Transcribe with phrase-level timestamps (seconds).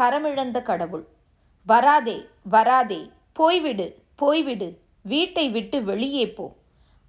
[0.00, 1.04] கரமிழந்த கடவுள்.
[1.66, 2.16] வராதே
[2.54, 3.00] வராதே
[3.38, 3.86] போய்விடு
[4.22, 4.68] போய்விடு
[5.02, 6.46] வீட்டை விட்டு வெளியே போ.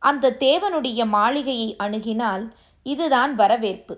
[0.01, 2.45] அந்த தேவனுடைய மாளிகையை அணுகினால்
[2.85, 3.95] இதுதான் வரவேற்பு.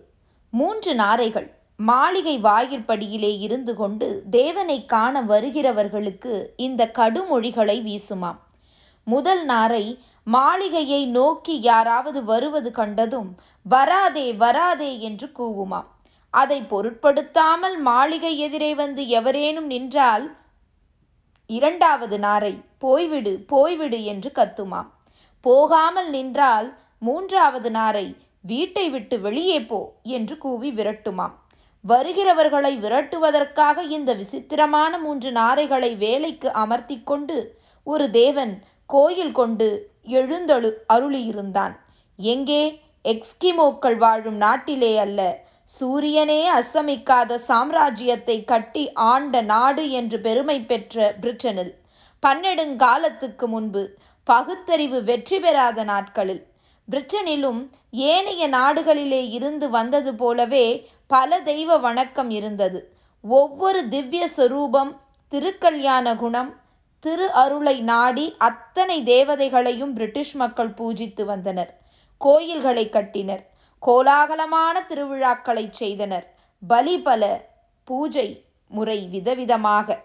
[0.53, 6.33] மூன்று நாரைகள் மாளிகை வாயிற்படியிலே இருந்து கொண்டு தேவனை காண வருகிறவர்களுக்கு
[6.65, 8.39] இந்த கடுமொழிகளை வீசுமாம்.
[9.07, 9.85] முதல் நாரை
[10.27, 13.31] மாளிகையை நோக்கி யாராவது வருவது கண்டதும்
[13.65, 15.89] வராதே வராதே என்று கூவுமாம்.
[16.33, 20.35] அதை பொருட்படுத்தாமல் மாளிகை எதிரே வந்து எவரேனும் நின்றால்
[21.45, 24.89] இரண்டாவது நாரை போய்விடு போய்விடு என்று கத்துமாம்.
[25.41, 31.33] போகாமல் நின்றால் மூன்றாவது நாரை வீட்டை விட்டு வெளியே போ என்று கூவி விரட்டுமாம்.
[31.87, 41.75] வருகிறவர்களை விரட்டுவதற்காக இந்த விசித்திரமான மூன்று நாரைகளை வேலைக்கு அமர்த்தி கொண்டு ஒரு தேவன் கோயில் கொண்டு எழுந்தழு அருளியிருந்தான்.
[42.17, 42.81] எங்கே?
[43.03, 45.42] எக்ஸ்கிமோக்கள் வாழும் நாட்டிலே அல்ல.
[45.69, 51.71] சூரியனே அஸ்தமிக்காத சாம்ராஜ்யத்தை கட்டி ஆண்ட நாடு என்று பெருமை பெற்ற பிரிட்டனில்.
[52.23, 53.83] பன்னெடுங்காலத்துக்கு முன்பு
[54.27, 56.41] பகுத்தறிவு வெற்றி பெறாத நாட்களில்
[56.87, 57.61] பிரிட்டனிலும்
[58.09, 60.65] ஏனைய நாடுகளிலே இருந்து வந்தது போலவே
[61.07, 62.79] பல தெய்வ வணக்கம் இருந்தது.
[63.23, 64.91] ஒவ்வொரு திவ்ய சொரூபம்
[65.31, 66.51] திருக்கல்யாண குணம்
[67.05, 71.71] திரு அருளை நாடி அத்தனை தேவதைகளையும் பிரிட்டிஷ் மக்கள் பூஜித்து வந்தனர்.
[72.21, 73.43] கோயில்களை கட்டினர்.
[73.87, 76.33] கோலாகலமான திருவிழாக்களை செய்தனர்.
[76.63, 77.49] பலி பல
[77.83, 79.97] பூஜை முறை விதவிதமாக.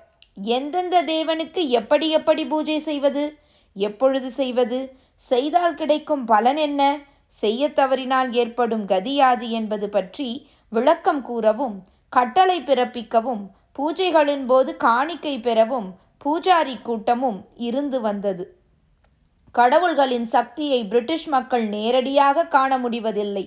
[0.42, 3.38] எந்தெந்த தேவனுக்கு எப்படி எப்படி பூஜை செய்வது?
[3.74, 4.96] எப்பொழுது செய்வது?
[5.14, 6.98] செய்தால் கிடைக்கும் பலன் என்ன?
[7.26, 13.42] செய்ய தவறினால் ஏற்படும் கதியாது என்பது பற்றி விளக்கம் கூறவும் கட்டளை பிறப்பிக்கவும்
[13.78, 15.88] பூஜைகளின் போது காணிக்கை பெறவும்
[16.24, 18.56] பூஜாரி கூட்டமும் இருந்து வந்தது.
[19.54, 23.44] கடவுள்களின் சக்தியை பிரிட்டிஷ் மக்கள் நேரடியாக காண முடிவதில்லை.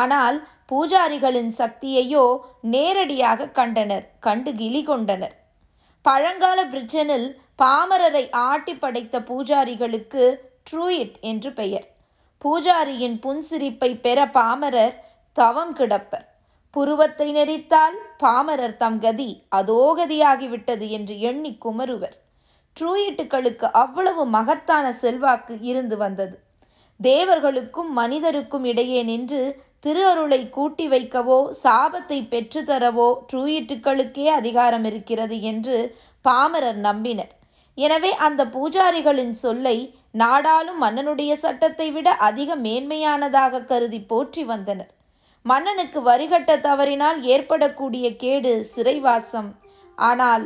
[0.00, 0.36] ஆனால்
[0.70, 2.24] பூஜாரிகளின் சக்தியையோ
[2.74, 5.34] நேரடியாக கண்டனர் கண்டு கிளி கொண்டனர்.
[6.04, 7.28] பழங்கால பிரிட்டனில்
[7.62, 10.24] பாமரரை ஆட்டி படைத்த பூஜாரிகளுக்கு
[10.70, 11.86] ட்ரூயிட் என்று பெயர்.
[12.42, 14.94] பூஜாரியின் புன்சிரிப்பை பெற பாமரர்
[15.36, 16.24] தவம் கிடப்பர்.
[16.76, 22.16] புருவத்தை நெறித்தால் பாமரர் தம் கதி அதோகதியாகிவிட்டது என்று எண்ணி குமருவர்.
[22.76, 26.36] ட்ரூயிட்டுகளுக்கு அவ்வளவு மகத்தான செல்வாக்கு இருந்து வந்தது.
[27.00, 29.42] தேவர்களுக்கும் மனிதருக்கும் இடையே நின்று
[29.84, 35.76] திரு அருளை கூட்டி வைக்கவோ சாபத்தை பெற்றுத்தரவோ ட்ரூயிட்டுகளுக்கே அதிகாரம் இருக்கிறது என்று
[36.24, 37.32] பாமரர் நம்பினர்.
[37.78, 39.74] எனவே அந்த பூஜாரிகளின் சொல்லை
[40.10, 44.90] நாடாளும் மன்னனுடைய சட்டத்தை விட அதிக மேன்மையானதாக கருதி போற்றி வந்தனர்.
[45.46, 49.50] மன்னனுக்கு வரிகட்ட தவறினால் ஏற்படக்கூடிய கேடு சிறைவாசம்.
[49.98, 50.44] ஆனால்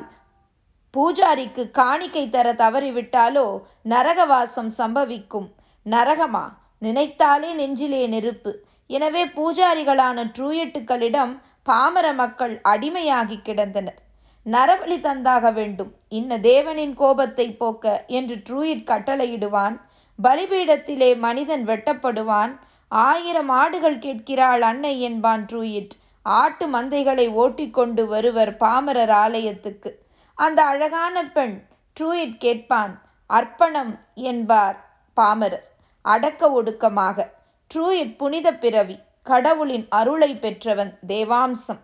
[0.94, 3.46] பூஜாரிக்கு காணிக்கை தர தவறிவிட்டாலோ
[3.84, 5.50] நரகவாசம் சம்பவிக்கும்.
[5.86, 6.44] நரகமா?
[6.82, 8.54] நினைத்தாலே நெஞ்சிலே நெருப்பு.
[8.86, 11.32] எனவே பூஜாரிகளான ட்ரூயட்டுகளிடம்
[11.62, 14.00] பாமர மக்கள் அடிமையாகி கிடந்தனர்.
[14.46, 15.92] நரபலி தந்தாக வேண்டும்.
[16.08, 19.76] இன்ன தேவனின் கோபத்தை போக்க என்று ட்ரூயிட் கட்டளையிடுவான்.
[20.22, 22.52] பலிபீடத்திலே மனிதன் வெட்டப்படுவான்.
[22.88, 25.94] ஆயிரம் ஆடுகள் கேட்கிறாள் அன்னை என்பான் ட்ரூயிட்.
[26.22, 29.90] ஆட்டு மந்தைகளை ஓட்டிக்கொண்டு வருவர் பாமரர் ஆலயத்துக்கு.
[30.34, 31.56] அந்த அழகான பெண்
[31.96, 32.94] ட்ரூயிட் கேட்பான்
[33.26, 34.76] அர்ப்பணம் என்பார்
[35.14, 35.66] பாமரர்
[36.04, 37.34] அடக்க ஒடுக்கமாக.
[37.76, 41.80] ட்ரூயிட் புனித பிறவி கடவுளின் அருளை பெற்றவன் தேவாம்சம்.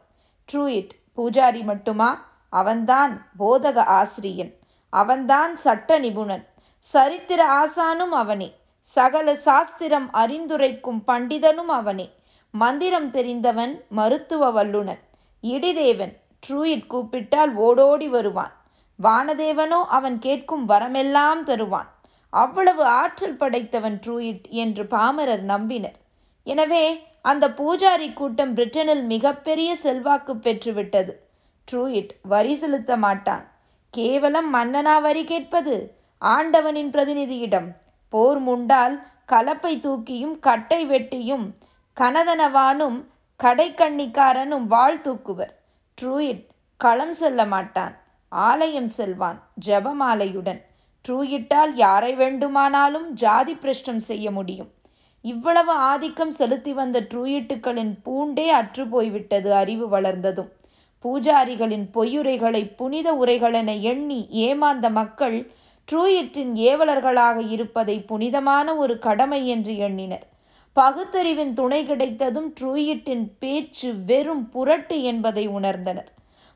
[0.53, 2.25] ட்ரூயிட் பூஜாரி மட்டுமா?
[2.49, 4.55] அவன்தான் போதக ஆசிரியன்.
[4.91, 6.47] அவன்தான் சட்ட நிபுணன்.
[6.79, 8.57] சரித்திர ஆசானும் அவனே.
[8.79, 12.15] சகல சாஸ்திரம் அறிந்துரைக்கும் பண்டிதனும் அவனே.
[12.51, 15.03] மந்திரம் தெரிந்தவன் மருத்துவ வல்லுனன்
[15.43, 16.17] இடிதேவன்
[16.49, 18.53] ட்ரூயிட் கூப்பிட்டால் ஓடோடி வருவான்.
[19.03, 21.91] வானதேவனோ அவன் கேட்கும் வரமெல்லாம் தருவான்.
[22.33, 25.97] அவ்வளவு ஆற்றல் படைத்தவன் ட்ரூயிட் என்று பாமரர் நம்பினர்.
[26.47, 26.85] எனவே
[27.23, 31.13] அந்த பூஜாரி கூட்டம் பிரிட்டனில் மிகப்பெரிய செல்வாக்கு பெற்றுவிட்டது.
[31.69, 33.45] ட்ரூயிட் வரி செலுத்த மாட்டான்.
[33.95, 35.75] கேவலம் மன்னனா வரி கேட்பது?
[36.23, 37.69] ஆண்டவனின் பிரதிநிதியிடம்.
[38.13, 38.97] போர் முண்டால்
[39.33, 41.47] கலப்பை தூக்கியும் கட்டை வெட்டியும்
[41.97, 42.99] கனதனவானும்
[43.41, 45.53] கடைக்கண்ணிக்காரனும் வாழ் தூக்குவர்.
[45.99, 46.43] ட்ரூயிட்
[46.77, 47.95] களம் செல்ல மாட்டான்.
[48.29, 50.61] ஆலயம் செல்வான் ஜபமாலையுடன்.
[51.09, 54.71] ட்ரூயிட்டால் யாரை வேண்டுமானாலும் ஜாதி பிரஷ்டம் செய்ய முடியும்.
[55.25, 60.51] இவ்வளவு ஆதிக்கம் செலுத்தி வந்த ட்ரூயிட்டுகளின் பூண்டே அற்று போய்விட்டது அறிவு வளர்ந்ததும்.
[61.05, 65.53] பூஜாரிகளின் பொய்யுரைகளை புனித உரைகளென எண்ணி ஏமாந்த மக்கள்
[65.89, 70.27] ட்ரூயிட்டின் ஏவலர்களாக இருப்பதை புனிதமான ஒரு கடமை என்று எண்ணினர்.
[70.77, 76.11] பகுத்தறிவின் துணை கிடைத்ததும் ட்ரூயிட்டின் பேச்சு வெறும் புரட்டு என்பதை உணர்ந்தனர்.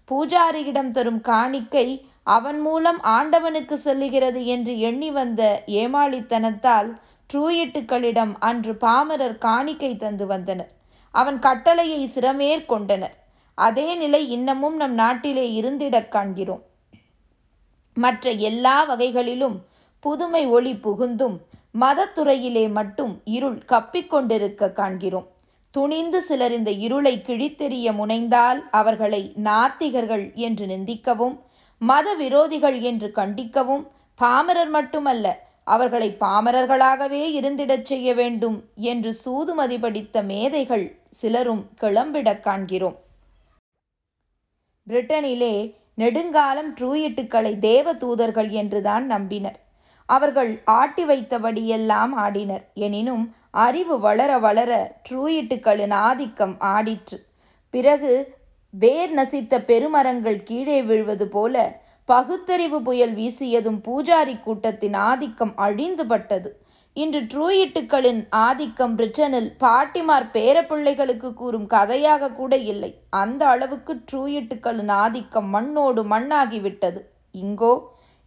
[0.08, 1.86] பூஜாரியிடம் தரும் காணிக்கை
[2.26, 5.42] அவன் மூலம் ஆண்டவனுக்கு செல்லுகிறது என்று எண்ணி வந்த
[5.80, 6.88] ஏமாளித்தனத்தால்
[7.30, 10.72] ட்ரூயிட்டுகளிடம் அன்று பாமரர் காணிக்கை தந்து வந்தனர்.
[11.14, 13.14] அவன் கட்டளையை சிரமேற்கொண்டனர்
[13.58, 16.62] அதே நிலை இன்னமும் நம் நாட்டிலே இருந்திடக் காண்கிறோம்.
[17.96, 19.56] மற்ற எல்லா வகைகளிலும்
[20.04, 21.36] புதுமை ஒளி புகுந்தும்
[21.80, 25.26] மதத்துறையிலே மட்டும் இருள் கப்பிக்கொண்டிருக்க காண்கிறோம்.
[25.74, 31.34] துணிந்து சிலர் இந்த இருளை கிழித்தெறிய முனைந்தால் அவர்களை நாத்திகர்கள் என்று நிந்திக்கவும்
[31.78, 33.84] மத விரோதிகள் என்று கண்டிக்கவும்
[34.20, 35.26] பாமரர் மட்டுமல்ல
[35.64, 42.96] அவர்களை பாமரர்களாகவே இருந்திடச் செய்ய வேண்டும் என்று சூதுமதி படித்த மேதைகள் சிலரும் கிளம்பிடக் காண்கிறோம்.
[44.86, 45.54] பிரிட்டனிலே
[45.94, 49.58] நெடுங்காலம் ட்ரூயிட்டுக்களை தேவ தூதர்கள் என்றுதான் நம்பினர்.
[50.08, 52.64] அவர்கள் ஆட்டி வைத்தபடியெல்லாம் ஆடினர்.
[52.74, 54.72] எனினும் அறிவு வளர வளர
[55.08, 57.18] ட்ரூயிட்டுகளின் ஆதிக்கம் ஆடிற்று.
[57.74, 58.12] பிறகு
[58.74, 61.56] வேர் நசித்த பெருமரங்கள் கீழே விழுவது போல
[62.08, 66.48] பகுத்தறிவு புயல் வீசியதும் பூஜாரி கூட்டத்தின் ஆதிக்கம் அழிந்துபட்டது.
[66.96, 72.90] இன்று ட்ரூயிட்டுகளின் ஆதிக்கம் பிரிட்டனில் பாட்டிமார் பேரப்பிள்ளைகளுக்கு கூறும் கதையாக கூட இல்லை.
[73.22, 77.00] அந்த அளவுக்கு ட்ரூயிட்டுகளின் ஆதிக்கம் மண்ணோடு மண்ணாகிவிட்டது.
[77.34, 77.74] இங்கோ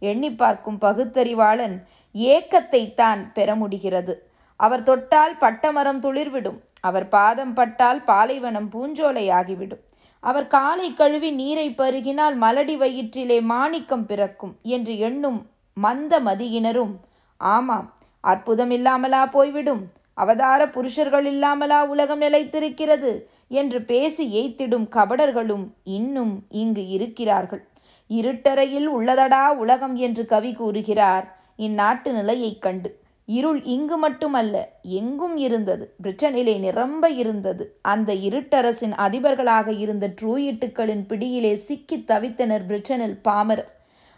[0.02, 1.76] எண்ணி பார்க்கும் பகுத்தறிவாளன்
[2.14, 4.14] ஏக்கத்தை தான் பெற முடிகிறது.
[4.60, 6.58] அவர் தொட்டால் பட்டமரம் துளிர்விடும்.
[6.80, 9.82] அவர் பாதம் பட்டால் பாலைவனம் பூஞ்சோலை ஆகிவிடும்
[10.20, 15.38] அவர் காலை கழுவி நீரை பருகினால் மலடி வயிற்றிலே மாணிக்கம் பிறக்கும் என்று எண்ணும்
[15.76, 16.94] மந்த மதியினரும்
[17.40, 17.88] ஆமாம்
[18.24, 19.82] அற்புதம் இல்லாமலா போய்விடும்
[20.14, 23.12] அவதார புருஷர்கள் இல்லாமலா உலகம் நிலைத்திருக்கிறது
[23.48, 27.62] என்று பேசி ஏய்த்திடும் கபடர்களும் இன்னும் இங்கு இருக்கிறார்கள்.
[28.10, 31.26] இருட்டறையில் உள்ளதடா உலகம் என்று கவி கூறுகிறார்
[31.56, 32.90] இந்நாட்டு நிலையைக் கண்டு.
[33.24, 35.94] இருள் இங்கு மட்டுமல்ல எங்கும் இருந்தது.
[36.02, 37.78] பிரிட்டனிலே நிரம்ப இருந்தது.
[37.82, 43.70] அந்த இருட்டரசின் அதிபர்களாக இருந்த ட்ரூயிட்டுக்களின் பிடியிலே சிக்கி தவித்தனர் பிரிட்டனில் பாமரர்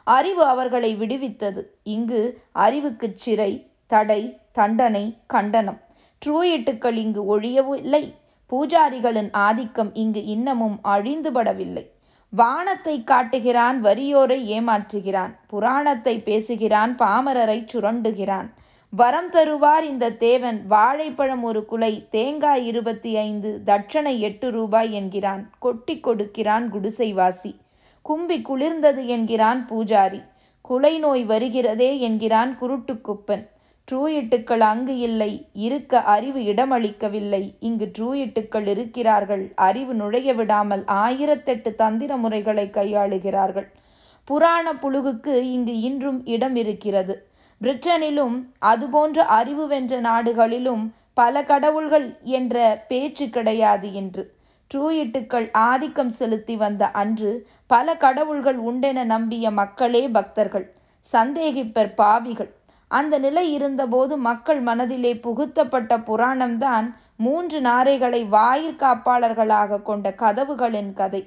[0.05, 1.63] அறிவு அவர்களை விடுவித்தது.
[1.83, 5.81] இங்கு அறிவுக்கு சிறை தடை தண்டனை கண்டனம்.
[6.27, 8.15] ட்ரூயிட்டுக்கள் இங்கு ஒழியவில்லை
[8.51, 11.85] பூஜாரிகளின் ஆதிக்கம் இங்கு இன்னமும் அழிந்துபடவில்லை.
[12.31, 15.33] வானத்தை காட்டுகிறான் வறியோரை ஏமாற்றுகிறான்.
[15.47, 18.49] புராணத்தை பேசுகிறான் பாமரரை சுரண்டுகிறான்.
[18.95, 20.67] வரம் தருவார் இந்த தேவன்.
[20.69, 25.51] வாழைப்பழம் ஒரு குலை தேங்காய் இருபத்தி ஐந்து தட்சணை எட்டு ரூபாய் என்கிறான்.
[25.59, 27.57] கொட்டி கொடுக்கிறான் குடிசைவாசி.
[28.03, 30.23] கும்பி குளிர்ந்தது என்கிறான் பூஜாரி.
[30.61, 33.49] குலை நோய் வருகிறதே என்கிறான் குருட்டுக்குப்பன்.
[33.91, 37.43] ட்ரூயிட்டுக்கள் அங்கு இல்லை இருக்க அறிவு இடமளிக்கவில்லை.
[37.61, 43.69] இங்கு ட்ரூயிட்டுக்கள் இருக்கிறார்கள் அறிவு நுழைய விடாமல் ஆயிரத்தெட்டு தந்திர முறைகளை கையாளுகிறார்கள்.
[44.25, 47.27] புராண புழுகுக்கு இங்கு இன்றும் இடம் இருக்கிறது.
[47.63, 54.23] பிரிட்டனிலும் அதுபோன்ற அறிவு வென்ற நாடுகளிலும் பல கடவுள்கள் என்ற பேச்சு கிடையாது என்று
[54.71, 60.67] ட்ரூயிட்டுக்கள் ஆதிக்கம் செலுத்தி வந்த அன்று பல கடவுள்கள் உண்டென நம்பிய மக்களே பக்தர்கள்
[61.13, 62.51] சந்தேகிப்பர் பாவிகள்.
[62.91, 71.23] அந்த நிலை இருந்தபோது மக்கள் மனதிலே புகுத்தப்பட்ட புராணம்தான் மூன்று நாரைகளை வாயிற்காப்பாளர்களாக கொண்ட கதவுகளின் கதை.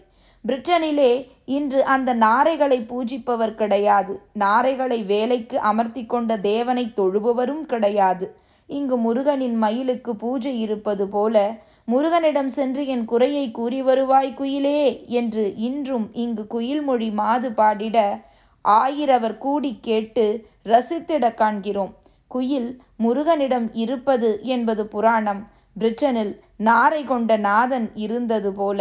[0.47, 4.21] பிரிட்டனிலே இன்று அந்த நாரைகளை பூஜிப்பவர் கிடையாது.
[4.39, 8.35] நாரைகளை வேலைக்கு அமர்த்தி கொண்ட தேவனை தொழுபவரும் கிடையாது.
[8.67, 16.09] இங்கு முருகனின் மயிலுக்கு பூஜை இருப்பது போல முருகனிடம் சென்று என் குறையை கூறி வருவாய் குயிலே என்று இன்றும்
[16.13, 18.21] இங்கு குயில்மொழி மாது பாடிட
[18.65, 21.93] ஆயிரவர் கூடி கேட்டு ரசித்திட காண்கிறோம்.
[22.27, 25.47] குயில் முருகனிடம் இருப்பது என்பது புராணம்.
[25.79, 28.79] பிரிட்டனில் நாரை கொண்ட நாதன் இருந்தது போல.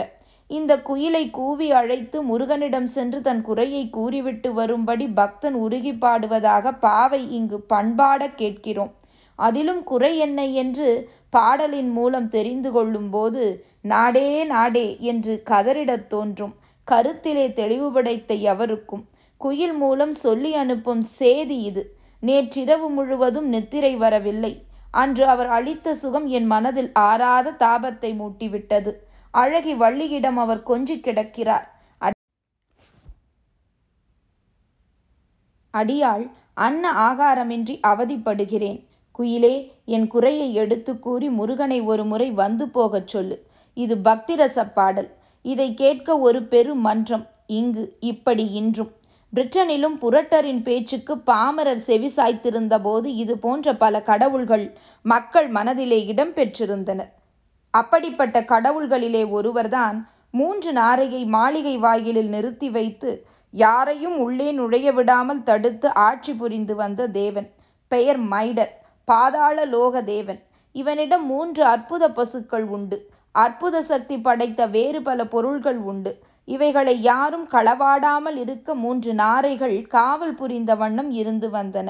[0.51, 7.65] இந்த குயிலை கூவி அழைத்து முருகனிடம் சென்று தன் குறையை கூறிவிட்டு வரும்படி பக்தன் உருகி பாடுவதாக பாவை இங்கு
[7.69, 8.93] பண்பாட கேட்கிறோம்.
[9.39, 10.89] அதிலும் குறை என்ன என்று
[11.31, 16.55] பாடலின் மூலம் தெரிந்து கொள்ளும் போது நாடே நாடே என்று கதறிடத் தோன்றும்.
[16.89, 19.05] கருத்திலே தெளிவு படைத்த எவருக்கும்
[19.37, 21.83] குயில் மூலம் சொல்லி அனுப்பும் சேதி இது.
[22.21, 24.53] நேற்றிரவு முழுவதும் நித்திரை வரவில்லை.
[24.91, 28.93] அன்று அவர் அளித்த சுகம் என் மனதில் ஆறாத தாபத்தை மூட்டிவிட்டது.
[29.35, 31.67] அழகி வள்ளியிடம் அவர் கொஞ்சி கிடக்கிறார்.
[35.75, 36.25] அடியாள்
[36.67, 38.77] அன்ன ஆகாரமின்றி அவதிப்படுகிறேன்.
[39.19, 39.55] குயிலே
[39.97, 43.37] என் குறையை எடுத்து கூறி முருகனை ஒரு முறை வந்து போகச் சொல்லு.
[43.77, 45.11] இது பக்திரச பாடல்.
[45.45, 47.27] இதை கேட்க ஒரு பெரு மன்றம்.
[47.59, 48.93] இங்கு இப்படி இன்றும்.
[49.33, 54.67] பிரிட்டனிலும் புரட்டரின் பேச்சுக்கு பாமரர் செவி சாய்த்திருந்த போது இது போன்ற பல கடவுள்கள்
[55.05, 57.13] மக்கள் மனதிலே இடம் பெற்றிருந்தனர்.
[57.75, 59.97] அப்படிப்பட்ட கடவுள்களிலே ஒருவர்தான்
[60.31, 63.11] மூன்று நாரையை மாளிகை வாயிலில் நிறுத்தி வைத்து
[63.55, 67.49] யாரையும் உள்ளே நுழைய விடாமல் தடுத்து ஆட்சி புரிந்து வந்த தேவன்.
[67.93, 68.73] பெயர் மைடர்
[69.09, 70.41] பாதாள லோக தேவன்.
[70.75, 72.97] இவனிடம் மூன்று அற்புத பசுக்கள் உண்டு.
[73.35, 76.13] அற்புத சக்தி படைத்த வேறு பல பொருள்கள் உண்டு.
[76.49, 81.89] இவைகளை யாரும் களவாடாமல் இருக்க மூன்று நாரைகள் காவல் புரிந்த வண்ணம் இருந்து வந்தன.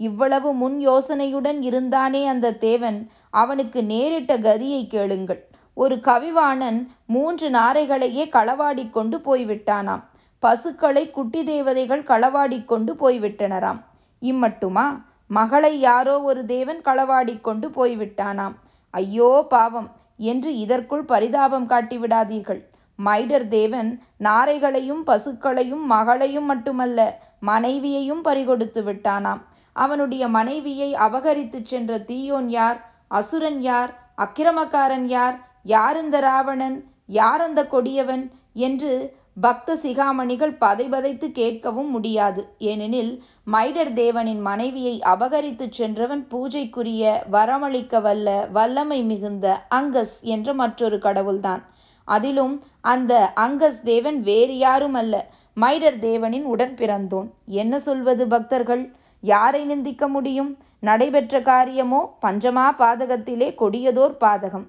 [0.00, 2.98] இவ்வளவு முன் யோசனையுடன் இருந்தானே அந்த தேவன்.
[3.36, 5.40] அவனுக்கு நேரிட்ட கதியை கேளுங்கள்.
[5.76, 10.02] ஒரு கவிவாணன் மூன்று நாரைகளையே களவாடி கொண்டு போய்விட்டானாம்.
[10.42, 13.80] பசுக்களை குட்டி தேவதைகள் களவாடி கொண்டு போய்விட்டனராம்.
[14.22, 14.86] இம்மட்டுமா?
[15.30, 18.54] மகளை யாரோ ஒரு தேவன் களவாடி கொண்டு போய்விட்டானாம்.
[18.94, 19.88] ஐயோ பாவம்!
[20.24, 22.60] என்று இதற்குள் பரிதாபம் காட்டிவிடாதீர்கள்
[22.98, 23.88] மைடர் தேவன்
[24.20, 27.00] நாரைகளையும் பசுக்களையும் மகளையும் மட்டுமல்ல
[27.42, 29.42] மனைவியையும் பறிகொடுத்து விட்டானாம்.
[29.76, 32.78] அவனுடைய மனைவியை அபகரித்துச் சென்ற தீயோன் யார்?
[33.08, 33.92] அசுரன் யார்?
[34.18, 35.36] அக்கிரமக்காரன் யார்?
[35.62, 36.84] யார் இந்த ராவணன்?
[37.06, 38.30] யார் அந்த கொடியவன்?
[38.52, 42.48] என்று பக்த சிகாமணிகள் பதைபதைத்து கேட்கவும் முடியாது.
[42.58, 43.22] ஏனெனில்
[43.52, 51.62] மைடர் தேவனின் மனைவியை அபகரித்துச் சென்றவன் பூஜைக்குரிய வரமளிக்க வல்ல வல்லமை மிகுந்த அங்கஸ் என்ற மற்றொரு கடவுள்தான்.
[52.04, 55.26] அதிலும் அந்த அங்கஸ் தேவன் வேறு யாரும் அல்ல
[55.60, 57.28] மைடர் தேவனின் உடன் பிறந்தோன்.
[57.46, 58.92] என்ன சொல்வது பக்தர்கள்?
[59.20, 60.58] யாரை நிந்திக்க முடியும்?
[60.86, 64.66] நடைபெற்ற காரியமோ பஞ்சமா பாதகத்திலே கொடியதோர் பாதகம்.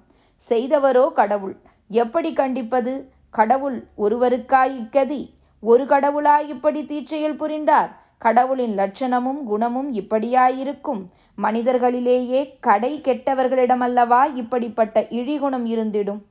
[0.51, 1.55] செய்தவரோ கடவுள்.
[1.91, 2.93] எப்படி கண்டிப்பது?
[3.33, 5.21] கடவுள் ஒருவருக்காய் இக்கதி.
[5.63, 7.89] ஒரு கடவுளாய் இப்படி தீட்சையில் புரிந்தார்?
[8.17, 11.01] கடவுளின் லட்சணமும் குணமும் இப்படியாயிருக்கும்.
[11.37, 16.21] மனிதர்களிலேயே கடை கெட்டவர்களிடமல்லவா இப்படிப்பட்ட இழிகுணம் இருந்திடும்?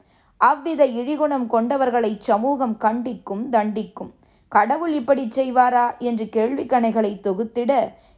[0.41, 4.11] அவ்வித இழிகுணம் கொண்டவர்களை சமூகம் கண்டிக்கும் தண்டிக்கும்.
[4.53, 5.87] கடவுள் இப்படி செய்வாரா?
[6.01, 7.73] என்று கேள்வி கணைகளை தொகுத்திட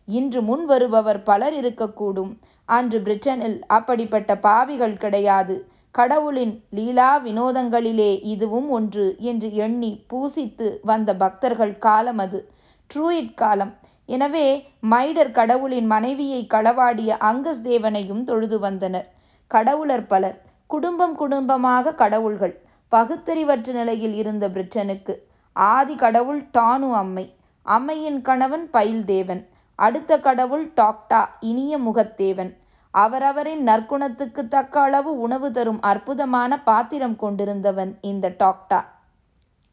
[0.08, 2.30] இன்று முன் வருபவர் பலர் இருக்கக்கூடும்.
[2.64, 5.68] அன்று பிரிட்டனில் அப்படிப்பட்ட பாவிகள் கிடையாது.
[5.90, 12.50] கடவுளின் லீலா வினோதங்களிலே இதுவும் ஒன்று என்று எண்ணி பூசித்து வந்த பக்தர்கள் காலம் அது.
[12.90, 13.76] ட்ரூயிட் காலம்.
[14.06, 19.08] எனவே மைடர் கடவுளின் மனைவியை களவாடிய அங்கஸ் தேவனையும் தொழுது வந்தனர்.
[19.46, 20.38] கடவுளர் பலர்.
[20.66, 22.54] குடும்பம் குடும்பமாக கடவுள்கள்.
[22.92, 25.14] பகுத்தறிவற்ற நிலையில் இருந்த பிரிட்டனுக்கு.
[25.52, 27.34] ஆதி கடவுள் டானு அம்மை.
[27.62, 29.42] அம்மையின் கணவன் பயில் தேவன்.
[29.78, 31.20] அடுத்த கடவுள் டாக்டா
[31.50, 32.50] இனிய முகத்தேவன்.
[32.94, 38.80] அவரவரின் நற்குணத்துக்கு தக்க அளவு உணவு தரும் அற்புதமான பாத்திரம் கொண்டிருந்தவன் இந்த டாக்டா.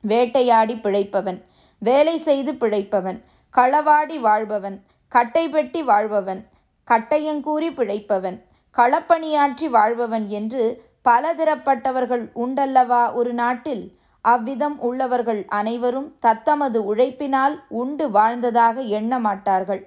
[0.03, 1.39] வேட்டையாடி பிழைப்பவன்
[1.81, 3.19] வேலை செய்து பிழைப்பவன்
[3.55, 4.77] களவாடி வாழ்பவன்
[5.11, 6.41] கட்டை பெட்டி வாழ்பவன்
[6.87, 8.37] கட்டையங்கூறி பிழைப்பவன்
[8.75, 10.63] களப்பணியாற்றி வாழ்பவன் என்று
[11.05, 13.83] பலதரப்பட்டவர்கள் உண்டல்லவா ஒரு நாட்டில்?
[14.25, 19.81] அவ்விதம் உள்ளவர்கள் அனைவரும் தத்தமது உழைப்பினால் உண்டு வாழ்ந்ததாக எண்ண மாட்டார்கள்.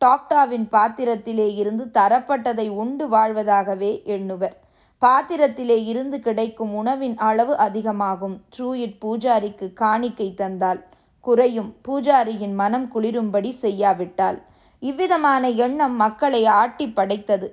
[0.00, 4.54] டாக்டாவின் பாத்திரத்திலே இருந்து தரப்பட்டதை உண்டு வாழ்வதாகவே எண்ணுவர்.
[5.02, 8.40] பாத்திரத்திலே இருந்து கிடைக்கும் உணவின் அளவு அதிகமாகும்.
[8.56, 10.80] ட்ரூயிட் பூஜாரிக்கு காணிக்கை தந்தால்
[11.20, 11.74] குறையும்.
[11.88, 14.38] பூஜாரியின் மனம் குளிரும்படி செய்யாவிட்டால்.
[14.78, 17.48] இவ்விதமான எண்ணம் மக்களை ஆட்டி படைத்தது.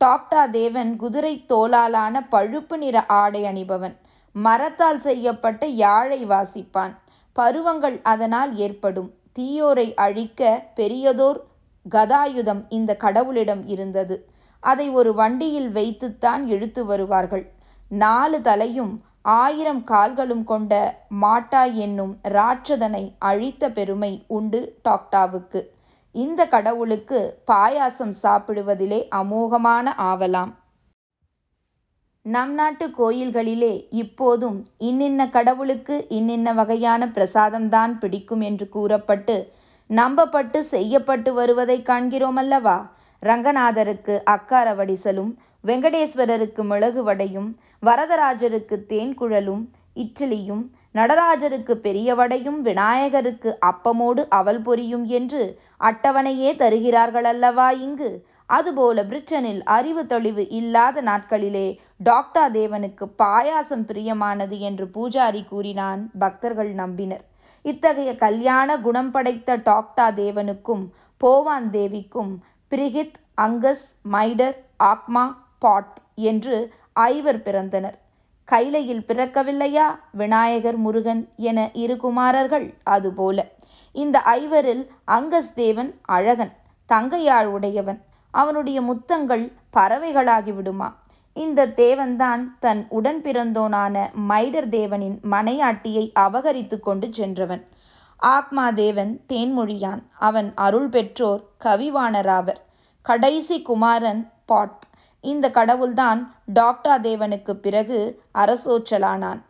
[0.00, 3.96] டாக்டா தேவன் குதிரை தோலாலான பழுப்பு நிற ஆடை அணிபவன்.
[4.32, 6.94] மரத்தால் செய்யப்பட்ட யாழை வாசிப்பான்.
[7.32, 9.12] பருவங்கள் அதனால் ஏற்படும்.
[9.38, 11.40] தீயோரை அழிக்க பெரியதோர்
[11.90, 14.28] கதாயுதம் இந்த கடவுளிடம் இருந்தது.
[14.60, 17.52] அதை ஒரு வண்டியில் வைத்துத்தான் இழுத்து வருவார்கள்.
[17.88, 20.72] நாலு தலையும் ஆயிரம் கால்களும் கொண்ட
[21.20, 25.62] மாட்டா என்னும் ராட்சதனை அழித்த பெருமை உண்டு டாக்டாவுக்கு.
[26.14, 27.18] இந்த கடவுளுக்கு
[27.50, 30.52] பாயாசம் சாப்பிடுவதிலே அமோகமான ஆவலாம்.
[32.22, 39.36] நம் நாட்டு கோயில்களிலே இப்போதும் இன்னின்ன கடவுளுக்கு இன்னின்ன வகையான பிரசாதம்தான் பிடிக்கும் என்று கூறப்பட்டு
[39.90, 42.78] நம்பப்பட்டு செய்யப்பட்டு வருவதை காண்கிறோம் அல்லவா?
[43.22, 45.32] ரங்கநாதருக்கு அக்கார வடிசலும்
[45.64, 47.50] வெங்கடேஸ்வரருக்கு மிளகு வடையும்
[47.82, 49.62] வரதராஜருக்கு தேன்குழலும்
[49.96, 50.64] இட்லியும்
[50.94, 55.42] நடராஜருக்கு பெரிய வடையும் விநாயகருக்கு அப்பமோடு அவல் பொரியும் என்று
[55.80, 58.10] அட்டவணையே தருகிறார்கள் அல்லவா இங்கு?
[58.46, 61.66] அதுபோல பிரிட்டனில் அறிவு தெளிவு இல்லாத நாட்களிலே
[62.04, 67.24] டாக்டா தேவனுக்கு பாயாசம் பிரியமானது என்று பூஜாரி கூறினான் பக்தர்கள் நம்பினர்.
[67.66, 70.84] இத்தகைய கல்யாண குணம் படைத்த டாக்டா தேவனுக்கும்
[71.20, 72.32] போவான் தேவிக்கும்
[72.72, 75.24] பிரிகித் அங்கஸ் மைடர் ஆக்மா
[75.58, 76.56] பாட் என்று
[77.06, 77.96] ஐவர் பிறந்தனர்.
[78.48, 79.86] கைலையில் பிறக்கவில்லையா?
[80.12, 83.38] விநாயகர் முருகன் என இரு குமாரர்கள் அதுபோல.
[83.94, 86.52] இந்த ஐவரில் அங்கஸ் தேவன் அழகன்
[86.90, 88.00] தங்கையாள் உடையவன்
[88.34, 89.44] அவனுடைய முத்தங்கள்
[89.76, 90.88] பறவைகளாகி விடுமா?
[91.36, 93.94] இந்த தேவன்தான் தன் உடன் பிறந்தோனான
[94.28, 97.62] மைடர் தேவனின் மனையாட்டியை அபகரித்து கொண்டு சென்றவன்.
[98.16, 100.02] ஆத்மா தேவன் தேன்மொழியான்.
[100.18, 102.60] அவன் அருள் பெற்றோர் கவிவாணராவர்.
[103.06, 104.82] கடைசி குமாரன் பாட்.
[105.24, 106.20] இந்த கடவுள்தான்
[106.54, 108.00] டாக்டா தேவனுக்கு பிறகு
[108.34, 109.40] அரசோச்சலானான்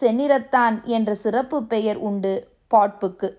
[0.00, 2.34] செந்நிறத்தான் என்ற சிறப்பு பெயர் உண்டு
[2.70, 3.30] பாட்புக்கு.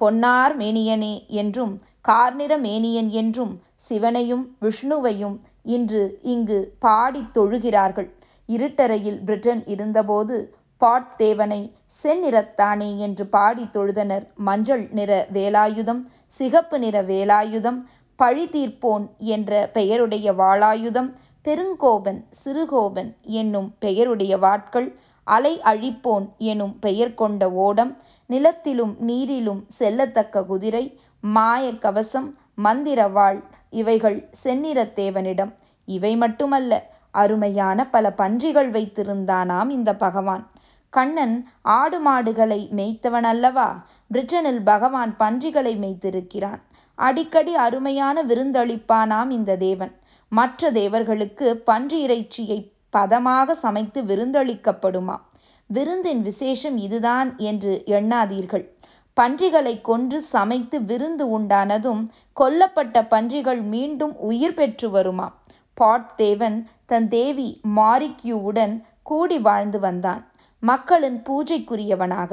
[0.00, 3.54] பொன்னார் மேனியனே என்றும் கார்நிற மேனியன் என்றும்
[3.88, 5.36] சிவனையும் விஷ்ணுவையும்
[5.66, 6.02] இன்று
[6.34, 8.08] இங்கு பாடி தொழுகிறார்கள்.
[8.48, 10.36] இருட்டறையில் பிரிட்டன் இருந்தபோது
[10.80, 11.60] பாட் தேவனை
[12.04, 14.24] செந்நிறத்தானே என்று பாடி தொழுதனர்.
[14.48, 16.02] மஞ்சள் நிற வேலாயுதம்
[16.40, 17.78] சிகப்பு நிற வேலாயுதம்
[18.18, 21.10] பழி தீர்ப்போன் என்ற பெயருடைய வாளாயுதம்
[21.46, 24.88] பெருங்கோபன் சிறுகோபன் என்னும் பெயருடைய வாட்கள்
[25.26, 27.92] அலை அழிப்போன் எனும் பெயர் கொண்ட ஓடம்
[28.30, 30.84] நிலத்திலும் நீரிலும் செல்லத்தக்க குதிரை
[31.24, 32.28] மாய கவசம்
[32.64, 33.38] மந்திரவாள்
[33.70, 35.52] இவைகள் செந்நிறத்தேவனிடம்.
[35.84, 40.50] இவை மட்டுமல்ல அருமையான பல பன்றிகள் வைத்திருந்தானாம் இந்த பகவான்.
[40.90, 46.60] கண்ணன் ஆடு மாடுகளை மேய்த்தவன் அல்லவா பிரிட்டனில் பகவான் பன்றிகளை மேய்த்திருக்கிறான்.
[46.94, 49.92] அடிக்கடி அருமையான விருந்தளிப்பானாம் இந்த தேவன்.
[50.28, 55.16] மற்ற தேவர்களுக்கு பன்றி இறைச்சியை பதமாக சமைத்து விருந்தளிக்கப்படுமா?
[55.66, 58.75] விருந்தின் விசேஷம் இதுதான் என்று எண்ணாதீர்கள்.
[59.16, 62.02] பன்றிகளை கொன்று சமைத்து விருந்து உண்டானதும்
[62.40, 65.28] கொல்லப்பட்ட பன்றிகள் மீண்டும் உயிர் பெற்று வருமா
[65.74, 66.56] பாட் தேவன்
[66.86, 70.22] தன் தேவி மாரிக்யூவுடன் கூடி வாழ்ந்து வந்தான்.
[70.62, 72.30] மக்களின் பூஜைக்குரியவனாக.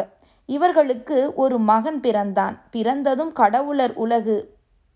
[0.49, 2.55] இவர்களுக்கு ஒரு மகன் பிறந்தான்.
[2.71, 4.35] பிறந்ததும் கடவுளர் உலகு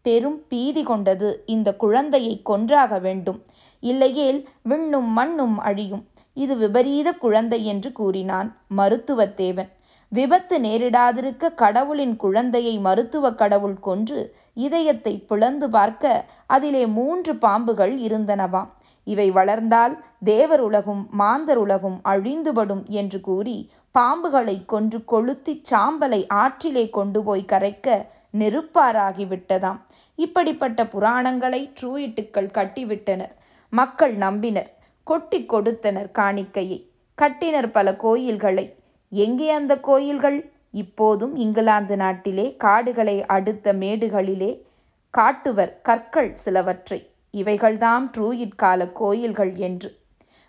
[0.05, 1.43] பெரும் பீதி கொண்டது.
[1.45, 3.39] இந்த குழந்தையை கொன்றாக வேண்டும்.
[3.83, 6.03] இல்லையேல் விண்ணும் மண்ணும் அழியும்.
[6.37, 9.69] இது விபரீத குழந்தை என்று கூறினான் மருத்துவத்தேவன்.
[10.09, 18.69] விபத்து நேரிடாதிருக்க கடவுளின் குழந்தையை மருத்துவ கடவுள் கொன்று இதயத்தை பிளந்து பார்க்க அதிலே மூன்று பாம்புகள் இருந்தனவாம்
[19.03, 27.23] இவை வளர்ந்தால் தேவர் உலகும் மாந்தர் உலகும் அழிந்துபடும் என்று கூறி பாம்புகளை கொன்று கொளுத்தி சாம்பலை ஆற்றிலே கொண்டு
[27.23, 28.05] போய் கரைக்க
[28.37, 29.77] நெருப்பாராகிவிட்டதாம்.
[30.15, 33.33] இப்படிப்பட்ட புராணங்களை ட்ரூயிட்டுக்கள் கட்டிவிட்டனர்.
[33.69, 34.69] மக்கள் நம்பினர்.
[35.03, 36.89] கொட்டி கொடுத்தனர் காணிக்கையை.
[37.15, 38.76] கட்டினர் பல கோயில்களை.
[39.11, 40.51] எங்கே அந்த கோயில்கள்?
[40.71, 44.63] இப்போதும் இங்கிலாந்து நாட்டிலே காடுகளை அடுத்த மேடுகளிலே
[45.13, 46.99] காட்டுவர் கற்கள் சிலவற்றை.
[47.33, 49.89] இவைகள்தாம் ட்ரூயிட் கால கோயில்கள் என்று.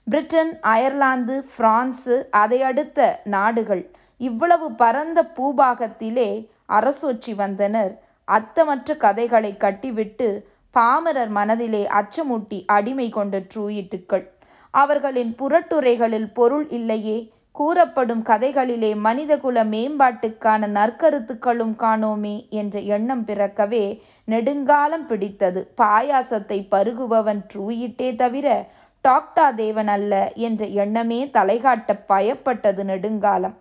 [0.04, 3.90] பிரிட்டன் அயர்லாந்து பிரான்சு அதை அடுத்த நாடுகள்.
[4.18, 7.92] இவ்வளவு பரந்த பூபாகத்திலே அரசொச்சி வந்தனர்.
[8.28, 10.28] அர்த்தமற்ற கதைகளை கட்டிவிட்டு
[10.74, 14.24] பாமரர் மனதிலே அச்சமூட்டி அடிமை கொண்ட ட்ரூயிட்டுக்கள்.
[14.70, 17.18] அவர்களின் புறட்டுரைகளில் பொருள் இல்லையே.
[17.58, 23.84] கூறப்படும் கதைகளிலே மனிதகுல மேம்பாட்டுக்கான நற்கருத்துக்களும் காணோமே என்ற எண்ணம் பிறக்கவே
[24.24, 25.60] நெடுங்காலம் பிடித்தது.
[25.80, 28.66] பாயாசத்தை பருகுபவன் ட்ரூயிட்டே தவிர
[29.04, 33.56] டாக்டா தேவன் அல்ல என்ற எண்ணமே தலைகாட்ட பயப்பட்டது நெடுங்காலம்.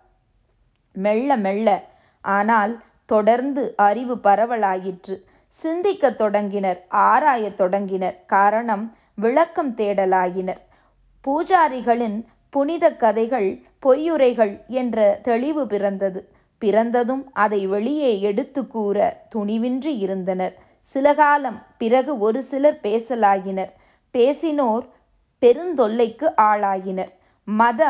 [0.94, 1.68] மெல்ல மெல்ல
[2.22, 2.74] ஆனால்
[3.06, 5.16] தொடர்ந்து அறிவு பரவலாயிற்று.
[5.48, 10.62] சிந்திக்கத் தொடங்கினர் ஆராயத் தொடங்கினர் காரணம் விளக்கம் தேடலாயினர்.
[11.26, 12.18] பூஜாரிகளின்
[12.50, 13.50] புனித கதைகள்
[13.86, 16.22] பொய்யுரைகள் என்ற தெளிவு பிறந்தது.
[16.62, 18.98] பிறந்ததும் அதை வெளியே எடுத்து கூற
[19.36, 20.56] துணிவின்றி இருந்தனர்.
[20.80, 23.72] சில காலம் பிறகு ஒரு சிலர் பேசலாயினர்.
[24.14, 24.86] பேசினோர்
[25.42, 27.12] பெருந்தொல்லைக்கு ஆளாயினர்.
[27.48, 27.82] மத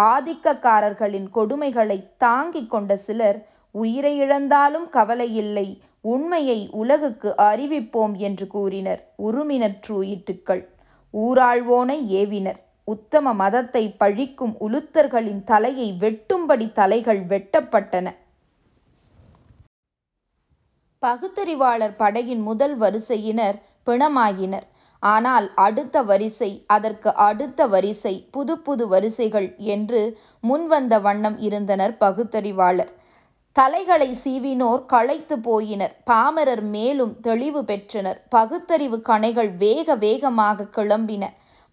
[0.00, 3.38] ஆதிக்கக்காரர்களின் கொடுமைகளை தாங்கிக் கொண்ட சிலர்
[3.74, 5.66] உயிரை இழந்தாலும் கவலையில்லை
[6.00, 9.02] உண்மையை உலகுக்கு அறிவிப்போம் என்று கூறினர்.
[9.22, 10.62] உருமினர் ட்ரூயிட்டுக்கள்
[11.14, 12.60] ஊராழ்வோனை ஏவினர்.
[12.88, 18.06] உத்தம மதத்தை பழிக்கும் உலுத்தர்களின் தலையை வெட்டும்படி தலைகள் வெட்டப்பட்டன.
[21.02, 24.66] பகுத்தறிவாளர் படையின் முதல் வரிசையினர் பிணமாயினர்
[25.02, 30.02] ஆனால் அடுத்த வரிசை அதற்கு அடுத்த வரிசை புது புது வரிசைகள் என்று
[30.44, 32.92] முன்வந்த வண்ணம் இருந்தனர் பகுத்தறிவாளர்.
[33.56, 35.94] தலைகளை சீவினோர் களைத்து போயினர்.
[36.10, 38.20] பாமரர் மேலும் தெளிவு பெற்றனர்.
[38.28, 41.24] பகுத்தறிவு கணைகள் வேக வேகமாக கிளம்பின.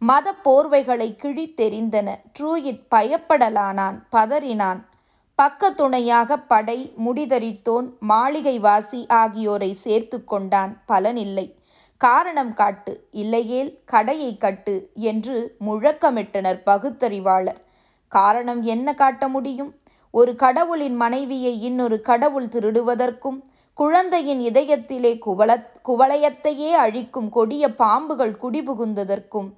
[0.02, 2.10] மத போர்வைகளை கிழித்தெறிந்தன.
[2.40, 4.80] ட்ரூயிட் பயப்படலானான் பதறினான்.
[5.36, 10.82] பக்க துணையாக படை முடிதறித்தோன் மாளிகை வாசி ஆகியோரை சேர்த்து கொண்டான்.
[10.88, 11.46] பலனில்லை.
[11.98, 13.08] காரணம் காட்டு.
[13.12, 17.60] இல்லையேல் கடையை கட்டு என்று முழக்கமிட்டனர் பகுத்தறிவாளர்.
[18.08, 19.72] காரணம் என்ன காட்ட முடியும்?
[20.14, 23.40] ஒரு கடவுளின் மனைவியை இன்னொரு கடவுள் திருடுவதற்கும்
[23.78, 25.52] குழந்தையின் இதயத்திலே குவள
[25.88, 29.50] குவளையத்தையே அழிக்கும் கொடிய பாம்புகள் குடிபுகுந்ததற்கும்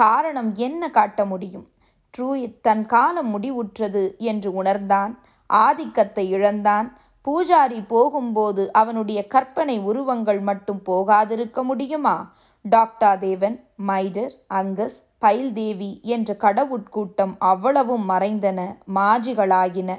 [0.00, 1.66] காரணம் என்ன காட்ட முடியும்?
[2.14, 5.12] ட்ரூயித் தன் காலம் முடிவுற்றது என்று உணர்ந்தான்.
[5.50, 6.88] ஆதிக்கத்தை இழந்தான்.
[7.24, 12.16] பூஜாரி போகும்போது அவனுடைய கற்பனை உருவங்கள் மட்டும் போகாதிருக்க முடியுமா?
[12.64, 13.56] டாக்டா தேவன்
[13.86, 18.60] மைடர் அங்கஸ் பைல் தேவி என்ற கடவுட்கூட்டம் அவ்வளவும் மறைந்தன
[18.94, 19.90] மாஜிகளாகின.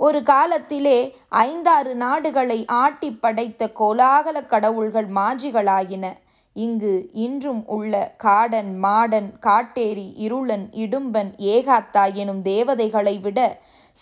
[0.00, 0.98] ஒரு காலத்திலே
[1.42, 6.06] ஐந்தாறு நாடுகளை ஆட்டி படைத்த கோலாகல கடவுள்கள் மாஜிகளாயின
[6.58, 6.92] இங்கு
[7.24, 13.40] இன்றும் உள்ள காடன் மாடன் காட்டேரி இருளன் இடும்பன் ஏகாத்தா எனும் தேவதைகளை விட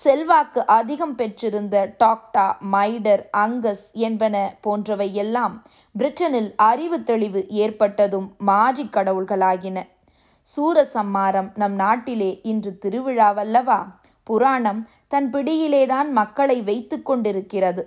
[0.04, 5.54] செல்வாக்கு அதிகம் பெற்றிருந்த டாக்டா மைடர் அங்கஸ் என்பன போன்றவை எல்லாம்
[5.94, 9.78] பிரிட்டனில் அறிவு தெளிவு ஏற்பட்டதும் மாஜி கடவுள்களாகின.
[10.48, 13.80] சூரசம்மாரம் நம் நாட்டிலே இன்று திருவிழாவல்லவா
[14.26, 17.82] புராணம் தன் பிடியிலேதான் மக்களை வைத்து கொண்டிருக்கிறது.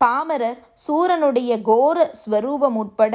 [0.00, 3.14] பாமரர் சூரனுடைய கோர ஸ்வரூபம் உட்பட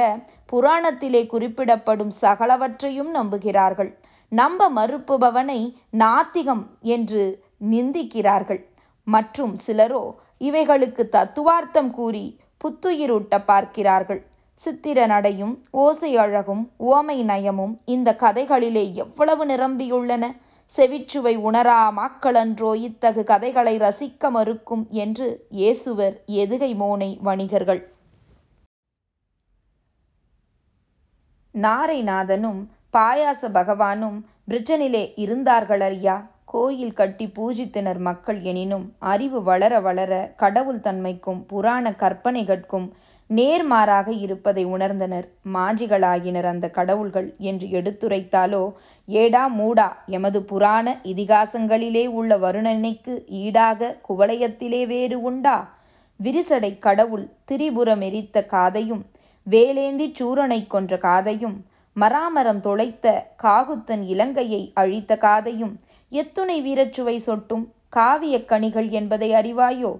[0.52, 3.90] புராணத்திலே குறிப்பிடப்படும் சகலவற்றையும் நம்புகிறார்கள்.
[4.28, 5.60] நம்ப மறுப்பவனை
[5.98, 8.62] நாத்திகம் என்று நிந்திக்கிறார்கள்.
[9.06, 10.04] மற்றும் சிலரோ
[10.38, 12.24] இவைகளுக்கு தத்துவார்த்தம் கூறி
[12.64, 14.22] புத்துயிரூட்ட பார்க்கிறார்கள்.
[14.52, 20.24] சித்திர நடையும் ஓசை அழகும் உவமை நயமும் இந்த கதைகளிலே எவ்வளவு நிரம்பியுள்ளன?
[20.76, 27.80] செவிச்சுவை உணரா மாக்களன்றோ இத்தகு கதைகளை ரசிக்க மறுக்கும் என்று இயேசுவர் எதுகை மோனை வணிகர்கள்.
[31.54, 32.60] நாரைநாதனும்
[32.94, 41.40] பாயாச பகவானும் பிரிட்டனிலே இருந்தார்கள் அறியா கோயில் கட்டி பூஜித்தனர் மக்கள் எனினும் அறிவு வளர வளர கடவுள் தன்மைக்கும்
[41.46, 42.88] புராண கற்பனைகட்கும்
[43.30, 45.26] நேர்மாறாக இருப்பதை உணர்ந்தனர்.
[45.52, 48.62] மாஜிகளாகினர் அந்த கடவுள்கள் என்று எடுத்துரைத்தாலோ
[49.08, 55.56] ஏடா மூடா எமது புராண இதிகாசங்களிலே உள்ள வருணனைக்கு ஈடாக குவளையத்திலே வேறு உண்டா?
[56.20, 59.04] விரிசடை கடவுள் திரிபுரம் எரித்த காதையும்
[59.46, 61.56] வேலேந்தி சூரனை கொன்ற காதையும்
[61.96, 63.06] மராமரம் தொலைத்த
[63.42, 65.72] காகுத்தன் இலங்கையை அழித்த காதையும்
[66.12, 67.64] எத்துணை வீரச்சுவை சொட்டும்
[67.96, 69.92] காவியக் கணிகள் என்பதை அறிவாயோ?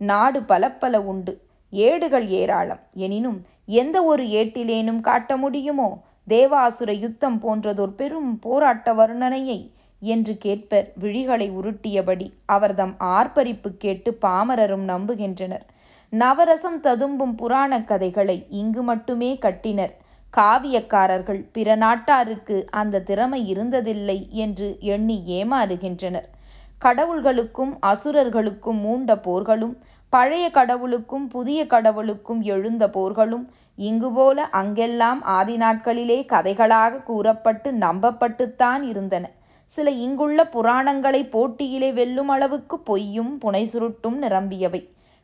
[0.00, 1.32] நாடு பலப்பல உண்டு
[1.72, 2.82] ஏடுகள் ஏராளம்.
[2.96, 3.38] எனினும்
[3.78, 5.88] எந்த ஒரு ஏட்டிலேனும் காட்ட முடியுமோ?
[6.28, 9.58] தேவாசுர யுத்தம் போன்றதொரு பெரும் போராட்ட வர்ணனையை
[10.02, 15.66] என்று கேட்பர் விழிகளை உருட்டியபடி அவர்தம் ஆர்ப்பரிப்பு கேட்டு பாமரரும் நம்புகின்றனர்.
[16.12, 19.92] நவரசம் ததும்பும் புராணக் கதைகளை இங்கு மட்டுமே கட்டினர்.
[20.36, 26.28] காவியக்காரர்கள் பிற நாட்டாருக்கு அந்த திறமை இருந்ததில்லை என்று எண்ணி ஏமாறுகின்றனர்.
[26.84, 29.74] கடவுள்களுக்கும் அசுரர்களுக்கும் மூண்ட போர்களும்
[30.12, 33.44] பழைய கடவுளுக்கும் புதிய கடவுளுக்கும் எழுந்த போர்களும்
[33.78, 39.24] இங்கு போல அங்கெல்லாம் ஆதி நாட்களிலே கதைகளாக கூறப்பட்டு நம்பப்பட்டுத்தான் இருந்தன.
[39.66, 44.82] சில இங்குள்ள புராணங்களை போட்டியிலே வெல்லும் அளவுக்கு பொய்யும் புனை சுருட்டும் நிரம்பியவை.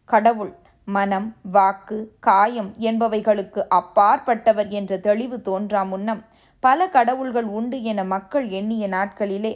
[0.08, 0.52] கடவுள்
[0.88, 6.24] மனம் வாக்கு காயம் என்பவைகளுக்கு அப்பாற்பட்டவர் என்ற தெளிவு தோன்றா முன்னம்
[6.60, 9.52] பல கடவுள்கள் உண்டு என மக்கள் எண்ணிய நாட்களிலே.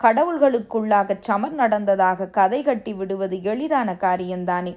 [0.00, 4.72] கடவுள்களுக்குள்ளாக சமர் நடந்ததாக கதை கட்டி விடுவது எளிதான காரியம்தானே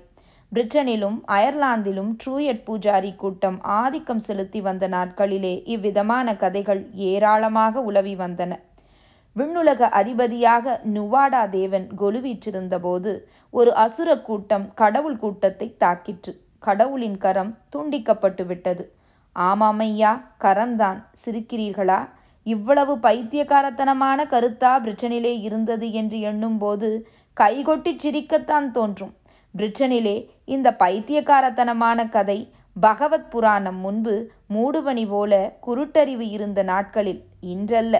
[0.51, 8.51] பிரிட்டனிலும் அயர்லாந்திலும் ட்ரூயட் பூஜாரி கூட்டம் ஆதிக்கம் செலுத்தி வந்த நாட்களிலே இவ்விதமான கதைகள் ஏராளமாக உலவி வந்தன.
[9.39, 13.11] விண்ணுலக அதிபதியாக நுவாடா தேவன் கொலுவீற்றிருந்த போது
[13.53, 16.31] ஒரு அசுர கூட்டம் கடவுள் கூட்டத்தை தாக்கிற்று.
[16.59, 18.83] கடவுளின் கரம் துண்டிக்கப்பட்டு விட்டது
[19.35, 20.99] ஆமாமையா கரம்தான்.
[21.23, 21.99] சிரிக்கிறீர்களா?
[22.45, 26.89] இவ்வளவு பைத்தியக்காரத்தனமான கருத்தா பிரிட்டனிலே இருந்தது என்று எண்ணும்போது
[27.37, 29.13] கைகொட்டி சிரிக்கத்தான் தோன்றும்.
[29.57, 32.39] பிரிட்டனிலே இந்த பைத்தியக்காரத்தனமான கதை
[32.79, 34.15] பகவத் புராணம் முன்பு
[34.53, 35.33] மூடுபனி போல
[35.67, 37.21] குருட்டறிவு இருந்த நாட்களில்
[37.53, 37.95] இன்றல்ல.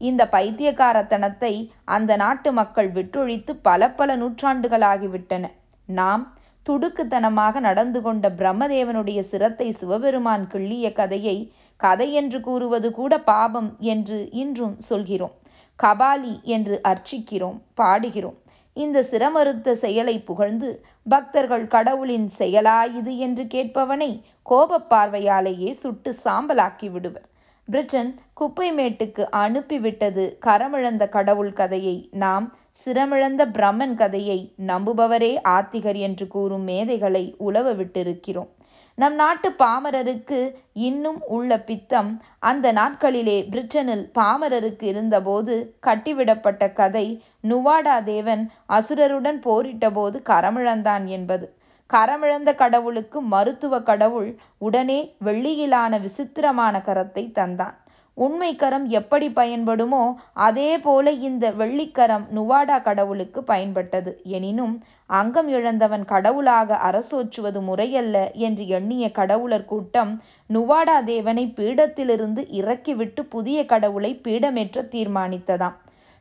[0.00, 1.52] இந்த பைத்தியக்காரத்தனத்தை
[1.84, 5.44] அந்த நாட்டு மக்கள் விட்டொழித்து பல பல நூற்றாண்டுகளாகிவிட்டன.
[5.88, 6.24] நாம்
[6.66, 11.36] துடுக்குத்தனமாக நடந்து கொண்ட பிரம்மதேவனுடைய சிரத்தை சிவபெருமான் கிள்ளிய கதையை
[11.80, 15.34] கதை என்று கூறுவது கூட பாபம் என்று இன்றும் சொல்கிறோம்.
[15.78, 18.38] கபாலி என்று அர்ச்சிக்கிறோம் பாடுகிறோம்.
[18.76, 20.68] இந்த சிரமறுத்த செயலை புகழ்ந்து
[21.08, 24.10] பக்தர்கள் கடவுளின் செயலா இது என்று கேட்பவனை
[24.50, 27.26] கோபப்பார்வையாலேயே சுட்டு சாம்பலாக்கி விடுவர்.
[27.68, 32.08] பிரிட்டன் குப்பைமேட்டுக்கு அனுப்பிவிட்டது கரமிழந்த கடவுள் கதையை.
[32.12, 32.46] நாம்
[32.86, 38.50] சிரமிழந்த பிரம்மன் கதையை நம்புபவரே ஆத்திகர் என்று கூறும் மேதைகளை உழவ விட்டிருக்கிறோம்.
[38.98, 40.40] நம் நாட்டு பாமரருக்கு
[40.72, 45.54] இன்னும் உள்ள பித்தம் அந்த நாட்களிலே பிரிட்டனில் பாமரருக்கு இருந்தபோது
[45.86, 47.06] கட்டிவிடப்பட்ட கதை
[47.48, 51.46] நுவாடா தேவன் அசுரருடன் போரிட்டபோது கரமிழந்தான் என்பது.
[51.90, 57.74] கரமிழந்த கடவுளுக்கு மருத்துவ கடவுள் உடனே வெள்ளியிலான விசித்திரமான கரத்தை தந்தான்.
[58.16, 64.10] உண்மை கரம் எப்படி பயன்படுமோ அதே போல இந்த வெள்ளிக்கரம் நுவாடா கடவுளுக்கு பயன்பட்டது.
[64.22, 64.74] எனினும்
[65.10, 70.12] அங்கம் இழந்தவன் கடவுளாக அரசோற்றுவது முறையல்ல என்று எண்ணிய கடவுளர் கூட்டம்
[70.50, 75.76] நுவாடா தேவனை பீடத்திலிருந்து இறக்கிவிட்டு புதிய கடவுளை பீடமேற்ற தீர்மானித்ததாம்.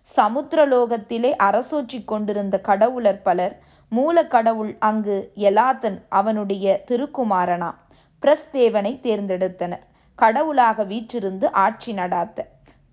[0.07, 3.53] சமுத்திரலோகத்திலே அரசோற்றிக் கொண்டிருந்த கடவுளர் பலர்
[3.95, 7.75] மூலக்கடவுள் அங்கு எலாத்தன் அவனுடைய திருக்குமாரனாம்
[8.19, 9.83] பிரஸ் தேவனை தேர்ந்தெடுத்தனர்
[10.15, 12.39] கடவுளாக வீற்றிருந்து ஆட்சி நடாத்த.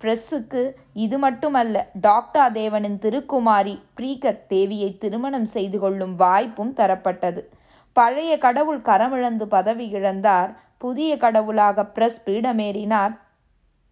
[0.01, 7.45] பிரஸ்ஸுக்கு இது மட்டுமல்ல டாக்டா தேவனின் திருக்குமாரி பிரீகத் தேவியை திருமணம் செய்து கொள்ளும் வாய்ப்பும் தரப்பட்டது.
[7.93, 10.53] பழைய கடவுள் கரமிழந்து பதவி இழந்தார்.
[10.77, 13.17] புதிய கடவுளாக பிரஸ் பீடமேறினார்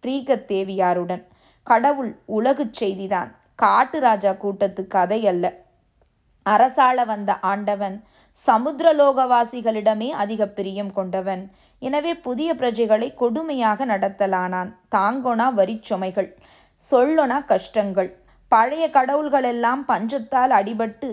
[0.02, 1.22] பிரீகத் தேவியாருடன்.
[1.62, 3.30] கடவுள் உலகுச் செய்திதான்.
[3.54, 5.59] காட்டு ராஜா கூட்டத்து கதை அல்ல
[6.54, 7.96] அரசாள வந்த ஆண்டவன்
[8.46, 11.42] சமுத்திரலோகவாசிகளிடமே அதிக பிரியம் கொண்டவன்.
[11.82, 14.70] எனவே புதிய பிரஜைகளை கொடுமையாக நடத்தலானான்.
[14.96, 16.30] தாங்கோனா வரிச்சுமைகள்
[16.84, 18.10] சொல்லொனா கஷ்டங்கள்.
[18.52, 21.10] பழைய கடவுள்களெல்லாம் பஞ்சத்தால் அடிபட்டு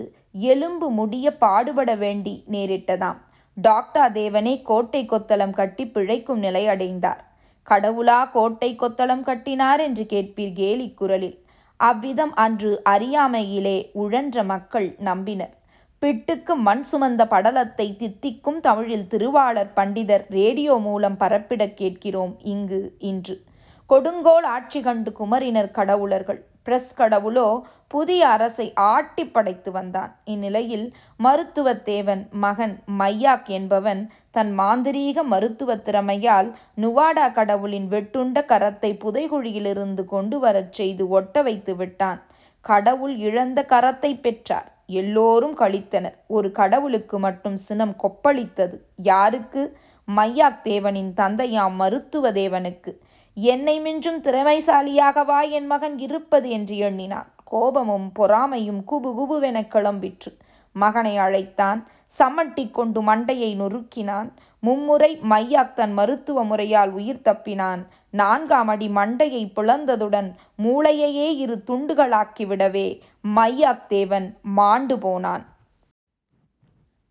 [0.52, 3.18] எலும்பு முடிய பாடுபட வேண்டி நேரிட்டதாம்.
[3.56, 7.22] டாக்டா தேவனே கோட்டை கொத்தளம் கட்டி பிழைக்கும் நிலை அடைந்தார்
[7.68, 11.38] கடவுளா கோட்டை கொத்தளம் கட்டினார் என்று கேட்பீர் கேலி குரலில்.
[11.80, 15.54] அவ்விதம் அன்று அறியாமையிலே உழன்ற மக்கள் நம்பினர்.
[16.02, 23.36] பிட்டுக்கு மண் சுமந்த படலத்தை தித்திக்கும் தமிழில் திருவாளர் பண்டிதர் ரேடியோ மூலம் பரப்பிடக் கேட்கிறோம் இங்கு இன்று.
[23.90, 26.40] கொடுங்கோல் ஆட்சி கண்டு குமரினர் கடவுளர்கள்.
[26.62, 27.46] பிரஸ் கடவுளோ
[27.88, 30.16] புதிய அரசை ஆட்டி படைத்து வந்தான்.
[30.24, 30.86] இந்நிலையில்
[31.22, 34.02] மருத்துவத்தேவன் மகன் மையாக் என்பவன்
[34.34, 42.20] தன் மாந்திரீக மருத்துவ திறமையால் நுவாடா கடவுளின் வெட்டுண்ட கரத்தை புதைகுழியிலிருந்து கொண்டு வரச் செய்து ஒட்ட வைத்து விட்டான்.
[42.60, 44.68] கடவுள் இழந்த கரத்தை பெற்றார்.
[44.86, 46.16] எல்லோரும் கழித்தனர்.
[46.26, 48.76] ஒரு கடவுளுக்கு மட்டும் சினம் கொப்பளித்தது.
[49.02, 49.62] யாருக்கு?
[50.16, 52.92] மையாக் தேவனின் தந்தையாம் மருத்துவ தேவனுக்கு.
[53.36, 57.28] என்னை மிஞ்சும் திறமைசாலியாகவா என் மகன் இருப்பது என்று எண்ணினான்.
[57.44, 60.30] கோபமும் பொறாமையும் குபு குபுவென கிளம்பிற்று.
[60.76, 61.86] மகனை அழைத்தான்.
[62.18, 64.28] சமட்டி கொண்டு மண்டையை நொறுக்கினான்.
[64.60, 67.82] மும்முறை மையாக் தன் மருத்துவ முறையால் உயிர் தப்பினான்.
[68.10, 70.28] நான்காம் அடி மண்டையை பிளந்ததுடன்
[70.64, 72.88] மூளையையே இரு துண்டுகளாக்கிவிடவே
[73.36, 74.26] மையாக் தேவன்
[74.58, 75.44] மாண்டு போனான்.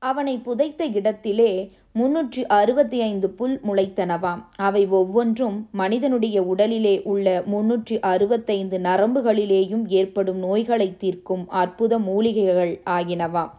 [0.01, 1.51] அவனை புதைத்த இடத்திலே
[1.99, 4.41] முன்னூற்றி அறுபத்தி ஐந்து புல் முளைத்தனவாம்.
[4.55, 13.53] அவை ஒவ்வொன்றும் மனிதனுடைய உடலிலே உள்ள முன்னூற்றி அறுபத்தைந்து நரம்புகளிலேயும் ஏற்படும் நோய்களை தீர்க்கும் அற்புத மூலிகைகள் ஆகினவாம்.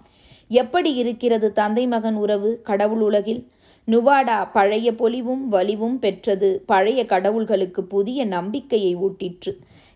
[0.50, 2.60] எப்படி இருக்கிறது தந்தை மகன் உறவு?
[2.62, 3.46] கடவுள் உலகில்.
[3.88, 6.62] நுவாடா பழைய பொலிவும் வலிவும் பெற்றது.
[6.66, 9.52] பழைய கடவுள்களுக்கு புதிய நம்பிக்கையை ஊட்டிற்று.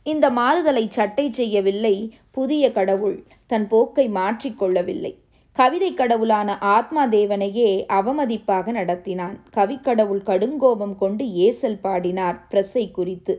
[0.06, 1.94] இந்த மாறுதலை சட்டை செய்யவில்லை
[2.30, 3.22] புதிய கடவுள்.
[3.46, 5.12] தன் போக்கை மாற்றிக்கொள்ளவில்லை
[5.56, 9.34] கவிதை கடவுளான ஆத்மா தேவனையே அவமதிப்பாக நடத்தினான்.
[9.56, 13.34] கவிக்கடவுள் கடுங்கோபம் கொண்டு ஏசல் பாடினார் பிரஸை குறித்து.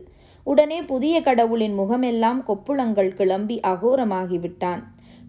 [0.46, 4.82] உடனே புதிய கடவுளின் முகமெல்லாம் கொப்புளங்கள் கிளம்பி அகோரமாகிவிட்டான்.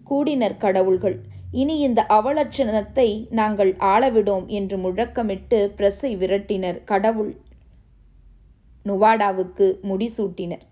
[0.04, 1.16] கூடினர் கடவுள்கள்.
[1.52, 6.84] இனி இந்த அவலட்சணத்தை நாங்கள் ஆளவிடோம் என்று முழக்கமிட்டு பிரஸை விரட்டினர்.
[6.84, 7.36] கடவுள்
[8.84, 10.64] நுவாடாவுக்கு முடிசூட்டினர்.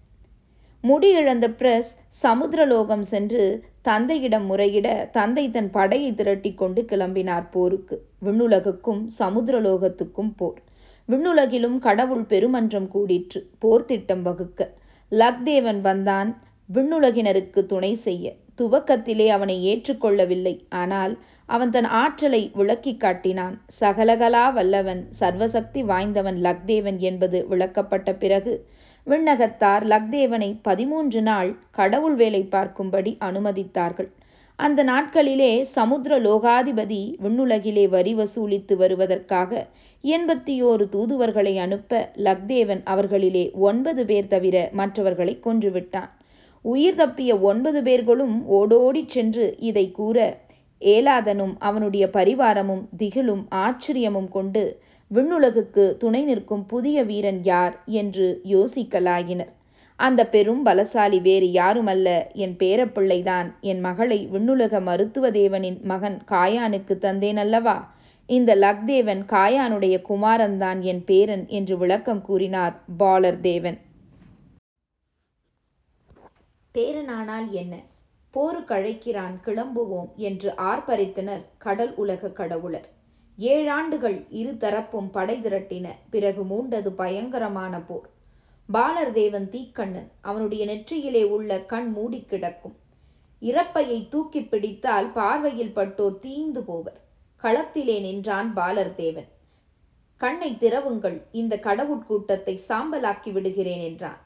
[0.81, 8.07] முடி இழந்த பிரஸ் சமுத்திரலோகம் சென்று தந்தையிடம் முறையிட தந்தை தன் படையை திரட்டி கொண்டு கிளம்பினார் போருக்கு.
[8.25, 10.63] விண்ணுலகுக்கும் சமுத்திரலோகத்துக்கும் போர்.
[11.09, 13.43] விண்ணுலகிலும் கடவுள் பெருமன்றம் கூடிற்று.
[13.59, 14.71] போர் திட்டம் வகுக்க.
[15.11, 16.43] லக்தேவன் வந்தான்.
[16.75, 18.35] விண்ணுலகினருக்கு துணை செய்ய.
[18.59, 20.55] துவக்கத்திலே அவனை ஏற்றுக்கொள்ளவில்லை.
[20.83, 21.15] ஆனால்
[21.47, 23.57] அவன் தன் ஆற்றலை விளக்கி காட்டினான்.
[23.81, 28.55] சகலகலா வல்லவன் சர்வசக்தி வாய்ந்தவன் லக்தேவன் என்பது விளக்கப்பட்ட பிறகு
[29.07, 34.09] விண்ணகத்தார் லக்தேவனை பதிமூன்று நாள் கடவுள் வேலை பார்க்கும்படி அனுமதித்தார்கள்.
[34.59, 39.51] அந்த நாட்களிலே சமுத்திர லோகாதிபதி விண்ணுலகிலே வரி வசூலித்து வருவதற்காக
[40.05, 46.13] எண்பத்தி ஓரு தூதுவர்களை அனுப்ப லக்தேவன் அவர்களிலே ஒன்பது பேர் தவிர மற்றவர்களை கொன்றுவிட்டான்.
[46.65, 50.19] உயிர் தப்பிய ஒன்பது பேர்களும் ஓடோடிச் சென்று இதை கூற
[50.81, 54.63] ஏலாதனும் அவனுடைய பரிவாரமும் திகிலும் ஆச்சரியமும் கொண்டு
[55.11, 59.53] விண்ணுலகுக்கு துணை நிற்கும் புதிய வீரன் யார் என்று யோசிக்கலாயினர்.
[59.97, 67.37] அந்த பெரும் பலசாலி வேறு யாருமல்ல என் பேரப்பிள்ளைதான் என் மகளை விண்ணுலக மருத்துவ தேவனின் மகன் காயானுக்கு தந்தேன்
[67.37, 67.77] அல்லவா
[68.27, 73.79] இந்த லக்தேவன் காயானுடைய குமாரன்தான் என் பேரன் என்று விளக்கம் கூறினார் பாலர் தேவன்.
[76.75, 77.75] பேரனானால் என்ன?
[78.35, 82.89] போருக்கழைக்கிறான் கிளம்புவோம் என்று ஆர்ப்பரித்தனர் கடல் உலக கடவுளர்.
[83.39, 88.09] ஏழாண்டுகள் இரு தரப்பும் படை திரட்டின பிறகு மூண்டது பயங்கரமான போர்.
[88.69, 92.77] பாலர் தேவன் தீக்கண்ணன் அவனுடைய நெற்றியிலே உள்ள கண் மூடி கிடக்கும்.
[93.43, 97.01] இறப்பையை தூக்கி பிடித்தால் பார்வையில் பட்டோர் தீந்து போவர்.
[97.43, 99.29] களத்திலே நின்றான் பாலர் தேவன்.
[100.17, 104.21] கண்ணை திறவுங்கள் இந்த கடவுட்கூட்டத்தை சாம்பலாக்கி விடுகிறேன் என்றான்.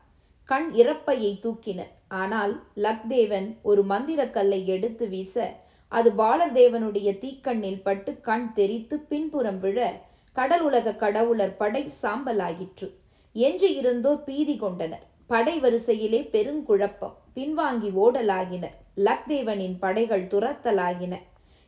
[0.44, 5.54] கண் இறப்பையை தூக்கினர் ஆனால் லக்தேவன் ஒரு மந்திரக்கல்லை எடுத்து வீச
[5.88, 9.78] அது பாலர் தேவனுடைய தீக்கண்ணில் பட்டு கண் தெரித்து பின்புறம் விழ
[10.32, 12.88] கடல் உலக கடவுளர் படை சாம்பலாயிற்று.
[13.32, 15.04] எஞ்சி இருந்தோர் பீதி கொண்டனர்.
[15.26, 17.14] படை வரிசையிலே பெருங்குழப்பம்.
[17.34, 21.14] பின்வாங்கி ஓடலாகினர் லக்தேவனின் படைகள் துரத்தலாகின.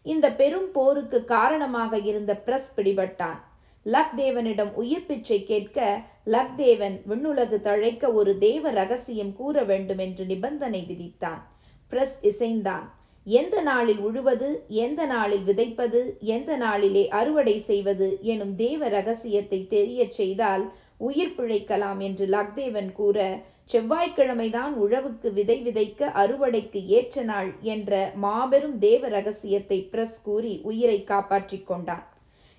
[0.03, 3.41] இந்த பெரும் போருக்கு காரணமாக இருந்த பிரஸ் பிடிபட்டான்.
[3.87, 11.41] லக்தேவனிடம் உயிர் பிச்சை கேட்க லக்தேவன் விண்ணுலகு தழைக்க ஒரு தேவ ரகசியம் கூற வேண்டும் என்று நிபந்தனை விதித்தான்.
[11.89, 12.91] பிரஸ் இசைந்தான்.
[13.25, 20.73] எந்த நாளில் உழுவது எந்த நாளில் விதைப்பது எந்த நாளிலே அறுவடை செய்வது எனும் தேவ ரகசியத்தை தெரியச் செய்தால்
[20.97, 23.39] உயிர் பிழைக்கலாம் என்று லக்தேவன் கூற
[23.73, 31.67] செவ்வாய்க்கிழமைதான் உழவுக்கு விதை விதைக்க அறுவடைக்கு ஏற்ற நாள் என்ற மாபெரும் தேவ ரகசியத்தை பிரஸ் கூறி உயிரை காப்பாற்றிக்
[31.67, 32.10] கொண்டான்.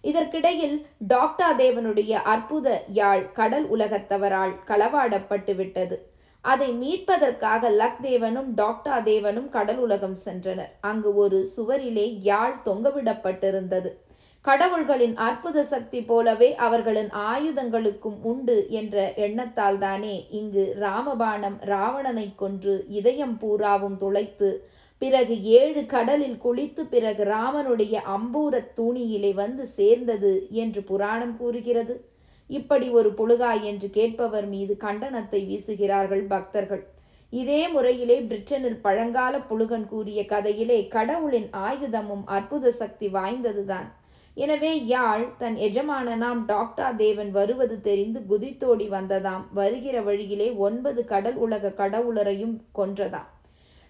[0.03, 5.97] இதற்கிடையில் டாக்டா தேவனுடைய அற்புத யாழ் கடல் உலகத்தவரால் களவாடப்பட்டு விட்டது.
[6.45, 10.71] அதை மீட்பதற்காக லக் தேவனும் டாக்டா தேவனும் கடல் உலகம் சென்றனர்.
[10.81, 13.91] அங்கு ஒரு சுவரிலே யாழ் தொங்கவிடப்பட்டிருந்தது.
[14.45, 23.35] கடவுள்களின் அற்புத சக்தி போலவே அவர்களின் ஆயுதங்களுக்கும் உண்டு என்ற எண்ணத்தால் தானே இங்கு ராமபாணம் ராவணனை கொன்று இதயம்
[23.37, 24.49] பூராவும் துளைத்து
[25.01, 31.95] பிறகு ஏழு கடலில் குளித்து பிறகு ராமனுடைய அம்பூரத் தூணியிலே வந்து சேர்ந்தது என்று புராணம் கூறுகிறது.
[32.49, 36.83] இப்படி ஒரு புழுகாய் என்று கேட்பவர் மீது கண்டனத்தை வீசுகிறார்கள் பக்தர்கள்.
[37.33, 43.89] இதே முறையிலே பிரிட்டனில் பழங்கால புழுகன் கூறிய கதையிலே கடவுளின் ஆயுதமும் அற்புத சக்தி வாய்ந்ததுதான்.
[44.37, 49.45] எனவே யாழ் தன் எஜமானனாம் டாக்டா தேவன் வருவது தெரிந்து குதித்தோடி வந்ததாம்.
[49.53, 53.29] வருகிற வழியிலே ஒன்பது கடல் உலக கடவுளரையும் கொன்றதாம்.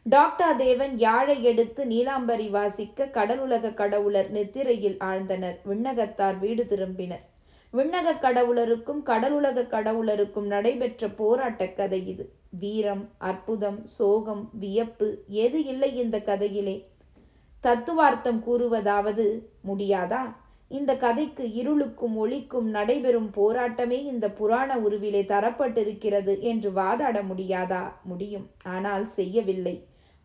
[0.05, 5.57] டாக்டா தேவன் யாழை எடுத்து நீலாம்பரி வாசிக்க கடலுலக கடவுளர் நித்திரையில் ஆழ்ந்தனர்.
[5.69, 7.21] விண்ணகத்தார் வீடு திரும்பினர்.
[7.73, 12.25] விண்ணக கடவுளருக்கும் கடலுலக கடவுளருக்கும் நடைபெற்ற போராட்ட கதை இது.
[12.49, 16.75] வீரம் அற்புதம் சோகம் வியப்பு எது இல்லை இந்த கதையிலே?
[17.63, 19.27] தத்துவார்த்தம் கூறுவதாவது
[19.67, 20.23] முடியாதா?
[20.67, 27.83] இந்த கதைக்கு இருளுக்கும் ஒளிக்கும் நடைபெறும் போராட்டமே இந்த புராண உருவிலே தரப்பட்டிருக்கிறது என்று வாதாட முடியாதா?
[28.03, 28.49] முடியும்.
[28.63, 29.75] ஆனால் செய்யவில்லை.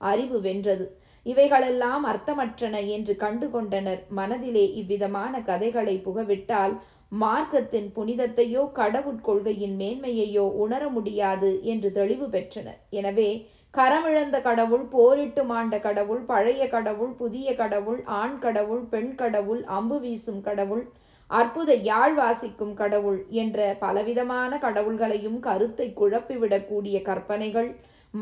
[0.01, 0.87] அறிவு வென்றது.
[1.27, 6.75] இவைகளெல்லாம் அர்த்தமற்றன என்று கண்டு கொண்டனர் மனதிலே இவ்விதமான கதைகளை புகவிட்டால்
[7.13, 12.81] மார்க்கத்தின் புனிதத்தையோ கடவுட்கொள்கையின் மேன்மையையோ உணர முடியாது என்று தெளிவு பெற்றனர்.
[12.91, 13.31] எனவே
[13.75, 20.41] கரமிழந்த கடவுள் போரிட்டு மாண்ட கடவுள் பழைய கடவுள் புதிய கடவுள் ஆண் கடவுள் பெண் கடவுள் அம்பு வீசும்
[20.41, 20.85] கடவுள்
[21.31, 27.71] அற்புத யாழ் வாசிக்கும் கடவுள் என்ற பலவிதமான கடவுள்களையும் கருத்தை குழப்பிவிடக்கூடிய கற்பனைகள்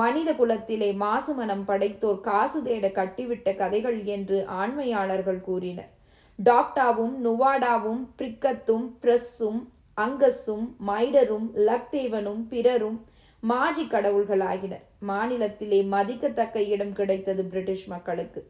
[0.01, 5.91] மனித குலத்திலே மாசுமனம் படைத்தோர் காசு தேட கட்டிவிட்ட கதைகள் என்று ஆண்மையாளர்கள் கூறினர்.
[6.39, 9.61] டாக்டாவும் நுவாடாவும் பிரிக்கத்தும் பிரஸ்ஸும்
[9.97, 12.99] அங்கஸும் மைடரும் லக்தேவனும் பிறரும்
[13.43, 14.85] மாஜி கடவுள்களாகினர்.
[15.07, 18.43] மாநிலத்திலே மதிக்கத்தக்க இடம் கிடைத்தது பிரிட்டிஷ் மக்களுக்கு.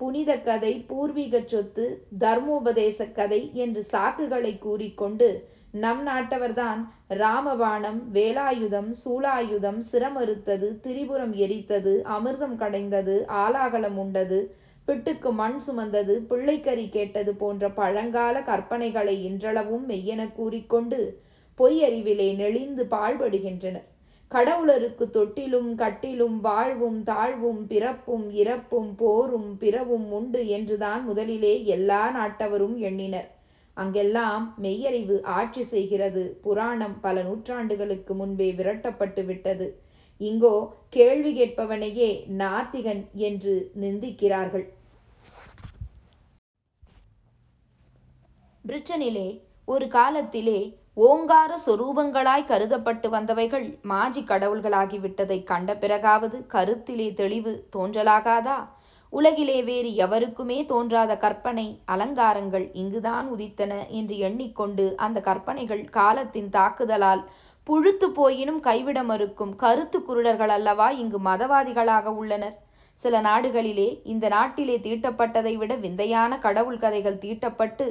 [0.00, 1.84] புனித கதை பூர்வீக சொத்து
[2.20, 5.28] தர்மோபதேச கதை என்று சாக்குகளை கூறிக்கொண்டு
[5.82, 6.80] நம் நாட்டவர்தான்
[7.20, 14.38] ராமபாணம் வேலாயுதம் சூளாயுதம் சிரமறுத்தது திரிபுரம் எரித்தது அமிர்தம் கடைந்தது ஆலாகலம் உண்டது
[14.88, 21.00] பிட்டுக்கு மண் சுமந்தது பிள்ளைக்கறி கேட்டது போன்ற பழங்கால கற்பனைகளை இன்றளவும் மெய்யென கூறிக்கொண்டு
[21.58, 23.86] பொய்யறிவிலே நெளிந்து பாழ்படுகின்றனர்.
[24.30, 33.28] கடவுளருக்கு தொட்டிலும் கட்டிலும் வாழ்வும் தாழ்வும் பிறப்பும் இறப்பும் போரும் பிறவும் உண்டு என்றுதான் முதலிலே எல்லா நாட்டவரும் எண்ணினர்.
[33.76, 36.22] அங்கெல்லாம் மெய்யறிவு ஆட்சி செய்கிறது.
[36.42, 39.66] புராணம் பல நூற்றாண்டுகளுக்கு முன்பே விரட்டப்பட்டு விட்டது.
[40.20, 40.54] இங்கோ
[40.88, 44.66] கேள்வி கேட்பவனையே நாத்திகன் என்று நிந்திக்கிறார்கள்.
[48.64, 49.28] பிரிட்டனிலே
[49.64, 50.60] ஒரு காலத்திலே
[50.94, 58.56] ஓங்கார சொரூபங்களாய் கருதப்பட்டு வந்தவைகள் மாஜி கடவுள்களாகிவிட்டதை கண்ட பிறகாவது கருத்திலே தெளிவு தோன்றலாகாதா?
[59.12, 67.22] உலகிலே வேறு எவருக்குமே தோன்றாத கற்பனை அலங்காரங்கள் இங்குதான் உதித்தன என்று எண்ணிக்கொண்டு அந்த கற்பனைகள் காலத்தின் தாக்குதலால்
[67.66, 72.56] புழுத்து போயினும் கைவிட மறுக்கும் கருத்து குருடர்கள் அல்லவா இங்கு மதவாதிகளாக உள்ளனர்.
[72.94, 77.86] சில நாடுகளிலே இந்த நாட்டிலே தீட்டப்பட்டதை விட விந்தையான கடவுள் கதைகள் தீட்டப்பட்டு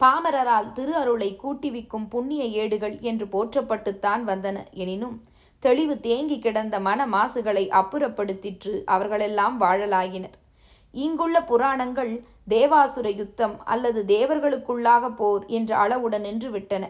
[0.00, 4.58] பாமரரால் திரு அருளை கூட்டிவிக்கும் புண்ணிய ஏடுகள் என்று போற்றப்பட்டுத்தான் வந்தன.
[4.74, 5.16] எனினும்
[5.62, 10.36] தெளிவு தேங்கி கிடந்த மன மாசுகளை அப்புறப்படுத்திற்று அவர்களெல்லாம் வாழலாயினர்.
[10.94, 12.12] இங்குள்ள புராணங்கள்
[12.48, 16.84] தேவாசுர யுத்தம் அல்லது தேவர்களுக்குள்ளாக போர் என்ற அளவுடன் நின்று விட்டன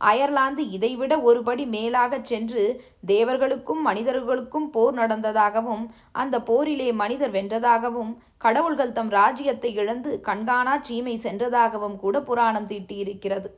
[0.00, 2.62] அயர்லாந்து இதைவிட ஒருபடி மேலாகச் சென்று
[3.06, 11.96] தேவர்களுக்கும் மனிதர்களுக்கும் போர் நடந்ததாகவும் அந்த போரிலே மனிதர் வென்றதாகவும் கடவுள்கள் தம் ராஜ்யத்தை இழந்து கண்காணா சீமை சென்றதாகவும்
[11.96, 13.48] கூட புராணம் தீட்டியிருக்கிறது.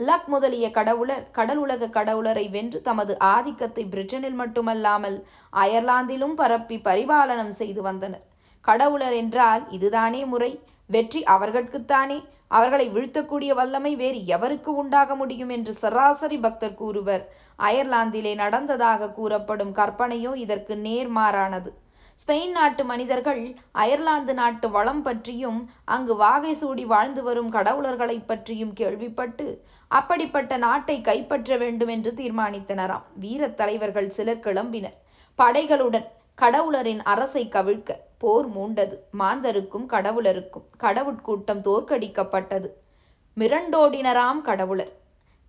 [0.00, 5.18] லக் முதலிய கடவுளர் கடலுலக கடவுளரை வென்று தமது ஆதிக்கத்தை பிரிட்டனில் மட்டுமல்லாமல்
[5.52, 8.24] அயர்லாந்திலும் பரப்பி பரிபாலனம் செய்து வந்தனர்.
[8.64, 10.52] கடவுளர் என்றால் இதுதானே முறை.
[10.90, 17.22] வெற்றி அவர்களுக்குத்தானே அவர்களை வீழ்த்தக்கூடிய வல்லமை வேறு எவருக்கு உண்டாக முடியும் என்று சராசரி பக்தர் கூறுவர்.
[17.58, 21.70] அயர்லாந்திலே நடந்ததாக கூறப்படும் கற்பனையோ இதற்கு நேர்மாறானது.
[22.18, 29.46] ஸ்பெயின் நாட்டு மனிதர்கள் அயர்லாந்து நாட்டு வளம் பற்றியும் அங்கு வாகை சூடி வாழ்ந்து வரும் கடவுளர்களை பற்றியும் கேள்விப்பட்டு
[29.90, 33.06] அப்படிப்பட்ட நாட்டை கைப்பற்ற வேண்டும் என்று தீர்மானித்தனராம்.
[33.20, 34.96] வீரத் தலைவர்கள் சிலர் கிளம்பினர்.
[35.38, 36.06] படைகளுடன்
[36.38, 38.96] கடவுளரின் அரசை கவிழ்க்க போர் மூண்டது.
[39.18, 40.66] மாந்தருக்கும் கடவுளருக்கும்.
[40.80, 42.68] கடவுட்கூட்டம் தோற்கடிக்கப்பட்டது.
[43.36, 44.92] மிரண்டோடினராம் கடவுளர்.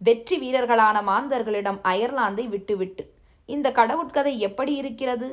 [0.01, 3.03] வெற்றி வீரர்களான மாந்தர்களிடம் அயர்லாந்தை விட்டுவிட்டு.
[3.45, 5.29] இந்த கடவுட்கதை எப்படி இருக்கிறது?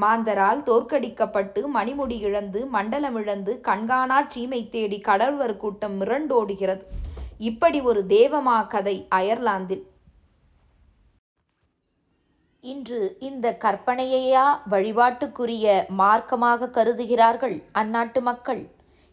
[0.00, 6.84] மாந்தரால் தோற்கடிக்கப்பட்டு மணிமுடி இழந்து மண்டலம் இழந்து கண்காணா சீமை தேடி கடவுளர் கூட்டம் மிரண்டோடுகிறது.
[7.38, 9.84] இப்படி ஒரு தேவமா கதை அயர்லாந்தில்.
[12.64, 15.66] இன்று இந்த கற்பனையையா வழிபாட்டுக்குரிய
[15.98, 18.62] மார்க்கமாக கருதுகிறார்கள் அந்நாட்டு மக்கள்?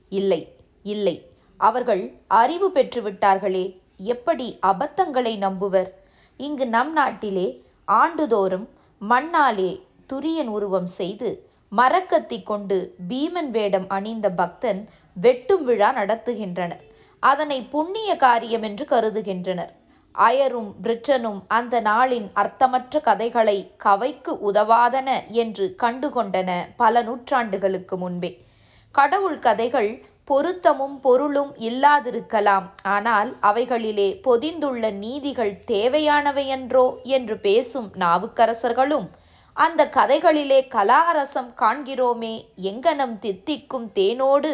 [0.09, 0.39] இல்லை
[0.83, 1.15] இல்லை.
[1.59, 5.91] அவர்கள் அறிவு பெற்றுவிட்டார்களே எப்படி அபத்தங்களை நம்புவர்?
[6.37, 7.47] இங்கு நம் நாட்டிலே
[7.87, 8.67] ஆண்டுதோறும்
[9.01, 9.71] மண்ணாலே
[10.13, 11.29] துரியன் உருவம் செய்து
[11.71, 16.83] மரக்கத்தி கொண்டு பீமன் வேடம் அணிந்த பக்தன் வெட்டும் விழா நடத்துகின்றனர்.
[17.19, 19.73] அதனை புண்ணிய காரியம் என்று கருதுகின்றனர்.
[20.17, 28.31] அயரும் பிரிட்டனும் அந்த நாளின் அர்த்தமற்ற கதைகளை கவைக்கு உதவாதன என்று கண்டுகொண்டன பல நூற்றாண்டுகளுக்கு முன்பே.
[28.91, 32.63] கடவுள் கதைகள் பொருத்தமும் பொருளும் இல்லாதிருக்கலாம்.
[32.81, 39.07] ஆனால் அவைகளிலே பொதிந்துள்ள நீதிகள் தேவையானவையன்றோ என்று பேசும் நாவுக்கரசர்களும்
[39.53, 44.53] அந்த கதைகளிலே கலாரசம் காண்கிறோமே எங்கனம் தித்திக்கும் தேனோடு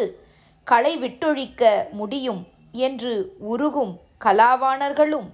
[0.64, 3.94] களை விட்டொழிக்க முடியும் என்று உருகும்
[4.24, 5.28] கலாவாணர்களும்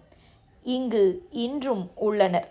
[0.74, 1.04] இங்கு
[1.44, 2.48] இன்றும் உள்ளனர்.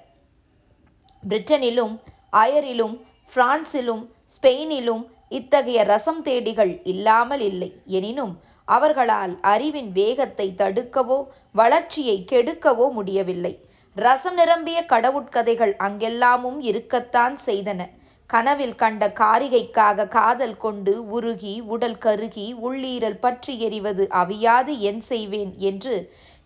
[1.24, 1.95] பிரிட்டனிலும்
[2.41, 2.95] அயரிலும்
[3.36, 4.03] பிரான்சிலும்
[4.34, 5.03] ஸ்பெயினிலும்
[5.38, 7.70] இத்தகைய ரசம் தேடிகள் இல்லாமல் இல்லை.
[7.97, 8.34] எனினும்
[8.68, 11.20] அவர்களால் அறிவின் வேகத்தை தடுக்கவோ
[11.51, 13.53] வளர்ச்சியை கெடுக்கவோ முடியவில்லை.
[13.97, 17.82] ரசம் நிரம்பிய கடவுட்கதைகள் அங்கெல்லாமும் இருக்கத்தான் செய்தன.
[18.30, 25.95] கனவில் கண்ட காரிகைக்காக காதல் கொண்டு உருகி உடல் கருகி உள்ளீரல் பற்றி எறிவது அவியாது என் செய்வேன் என்று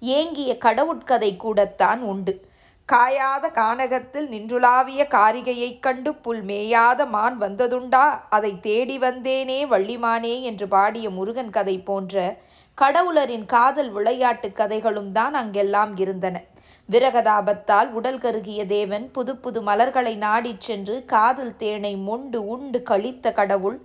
[0.02, 2.34] ஏங்கிய கடவுட்கதை கூடத்தான் உண்டு.
[2.90, 8.06] காயாத கானகத்தில் நின்றுலாவிய காரிகையைக் கண்டு புல் மேயாத மான் வந்ததுண்டா?
[8.30, 12.16] அதை தேடி வந்தேனே வள்ளிமானே என்று பாடிய முருகன் கதை போன்ற
[12.78, 16.36] கடவுளரின் காதல் விளையாட்டு கதைகளும் தான் அங்கெல்லாம் இருந்தன.
[16.90, 23.78] விரகதாபத்தால் உடல் கருகிய தேவன் புது புது மலர்களை நாடிச் சென்று காதல் தேனை மொண்டு உண்டு கழித்த கடவுள்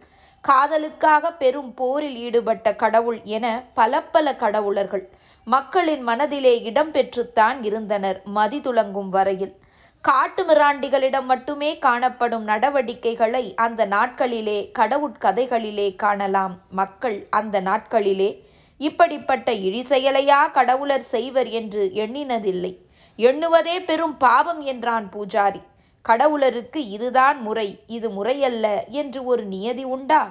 [0.44, 5.04] காதலுக்காக பெரும் போரில் ஈடுபட்ட கடவுள் என பல பல கடவுளர்கள்
[5.48, 9.52] மக்களின் மனதிலே இடம் பெற்றுத்தான் இருந்தனர் மதிதுளங்கும் வரையில்.
[10.00, 16.58] காட்டு மிராண்டிகளிடம் மட்டுமே காணப்படும் நடவடிக்கைகளை அந்த நாட்களிலே கடவுட்கதைகளிலே காணலாம்.
[16.70, 18.42] மக்கள் அந்த நாட்களிலே
[18.78, 22.72] இப்படிப்பட்ட இழிசெயலையா கடவுளர் செய்வர் என்று எண்ணினதில்லை.
[23.18, 25.62] எண்ணுவதே பெரும் பாவம் என்றான் பூஜாரி.
[26.08, 30.22] கடவுளருக்கு இதுதான் முறை இது முறையல்ல என்று ஒரு நியதி உண்டா?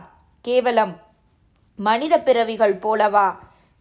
[0.42, 0.96] கேவலம்.
[1.76, 3.36] மனித பிறவிகள் போலவா?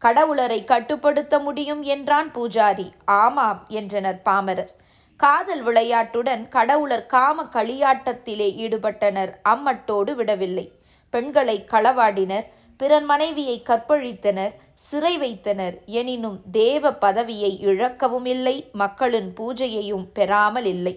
[0.05, 2.87] கடவுளரை கட்டுப்படுத்த முடியும் என்றான் பூஜாரி.
[3.05, 4.73] ஆமாம் என்றனர் பாமரர்.
[5.21, 9.33] காதல் விளையாட்டுடன் கடவுளர் காம களியாட்டத்திலே ஈடுபட்டனர்.
[9.53, 10.67] அம்மட்டோடு விடவில்லை.
[11.15, 12.47] பெண்களை களவாடினர்
[12.81, 14.55] பிறன் மனைவியை கற்பழித்தனர்
[14.87, 15.77] சிறை வைத்தனர்.
[16.01, 20.95] எனினும் தேவ பதவியை இழக்கவும் இல்லை மக்களின் பூஜையையும் பெறாமல் இல்லை.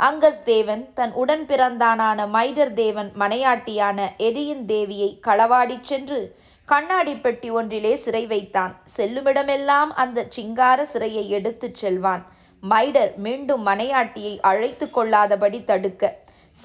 [0.00, 6.20] அங்கஸ் தேவன் தன் உடன் பிறந்தானான மைடர் தேவன் மனையாட்டியான எடியின் தேவியை களவாடிச் சென்று
[6.68, 8.72] கண்ணாடி பெட்டி ஒன்றிலே சிறை வைத்தான்.
[8.96, 12.22] செல்லுமிடமெல்லாம் அந்த சிங்கார சிறையை எடுத்துச் செல்வான்.
[12.62, 16.12] மைடர் மீண்டும் மனையாட்டியை அழைத்து கொள்ளாதபடி தடுக்க.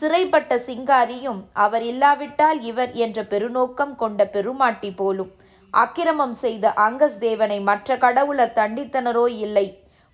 [0.01, 5.31] சிறைப்பட்ட சிங்காரியும் அவர் இல்லாவிட்டால் இவர் என்ற பெருநோக்கம் கொண்ட பெருமாட்டி போலும்.
[5.73, 9.67] அக்கிரமம் செய்த அங்கஸ் தேவனை மற்ற கடவுளர் தண்டித்தனரோ இல்லை.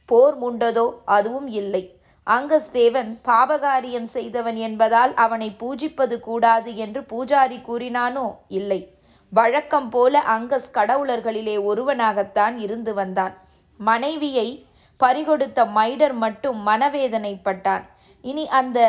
[0.06, 1.84] போர் முண்டதோ அதுவும் இல்லை.
[2.28, 8.82] அங்கஸ் தேவன் பாபகாரியம் செய்தவன் என்பதால் அவனை பூஜிப்பது கூடாது என்று பூஜாரி கூறினானோ இல்லை.
[9.32, 13.34] வழக்கம் போல அங்கஸ் கடவுளர்களிலே ஒருவனாகத்தான் இருந்து வந்தான்.
[13.80, 14.48] மனைவியை
[15.00, 17.84] பறிகொடுத்த மைடர் மட்டும் மனவேதனைப்பட்டான்.
[18.22, 18.80] இனி அந்த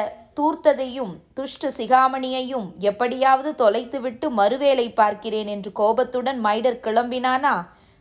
[0.40, 7.54] தூர்த்ததையும் துஷ்ட சிகாமணியையும் எப்படியாவது தொலைத்துவிட்டு மறுவேளை பார்க்கிறேன் என்று கோபத்துடன் மைடர் கிளம்பினானா?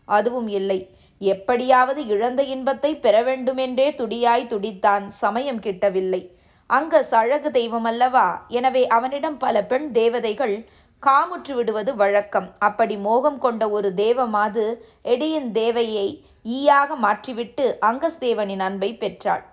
[0.08, 0.80] அதுவும் இல்லை.
[1.22, 5.08] எப்படியாவது இழந்த இன்பத்தை பெற வேண்டுமென்றே துடியாய் துடித்தான்.
[5.08, 6.22] சமயம் கிட்டவில்லை.
[6.70, 8.46] அங்க அழகு தெய்வம் அல்லவா?
[8.48, 10.56] எனவே அவனிடம் பல பெண் தேவதைகள்
[11.04, 12.48] காமுற்று விடுவது வழக்கம்.
[12.60, 14.64] அப்படி மோகம் கொண்ட ஒரு தேவமாது
[15.04, 16.08] எடியின் தேவையை
[16.46, 19.44] ஈயாக மாற்றிவிட்டு அங்கஸ்தேவனின் அன்பை பெற்றாள்.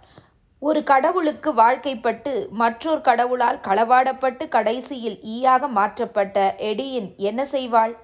[0.63, 7.95] ஒரு கடவுளுக்கு வாழ்க்கைப்பட்டு மற்றொரு கடவுளால் களவாடப்பட்டு கடைசியில் ஈயாக மாற்றப்பட்ட எடியின் என்ன செய்வாள்?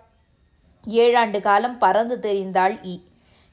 [0.84, 2.96] ஏழாண்டு காலம் பறந்து தெரிந்தாள் ஈ.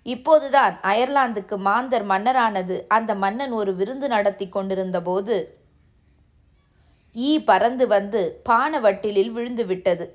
[0.06, 5.38] இப்போதுதான் அயர்லாந்துக்கு மாந்தர் மன்னரானது அந்த மன்னன் ஒரு விருந்து நடத்தி கொண்டிருந்த போது
[7.18, 10.06] ஈ பறந்து வந்து பானவட்டிலில் விழுந்து விட்டது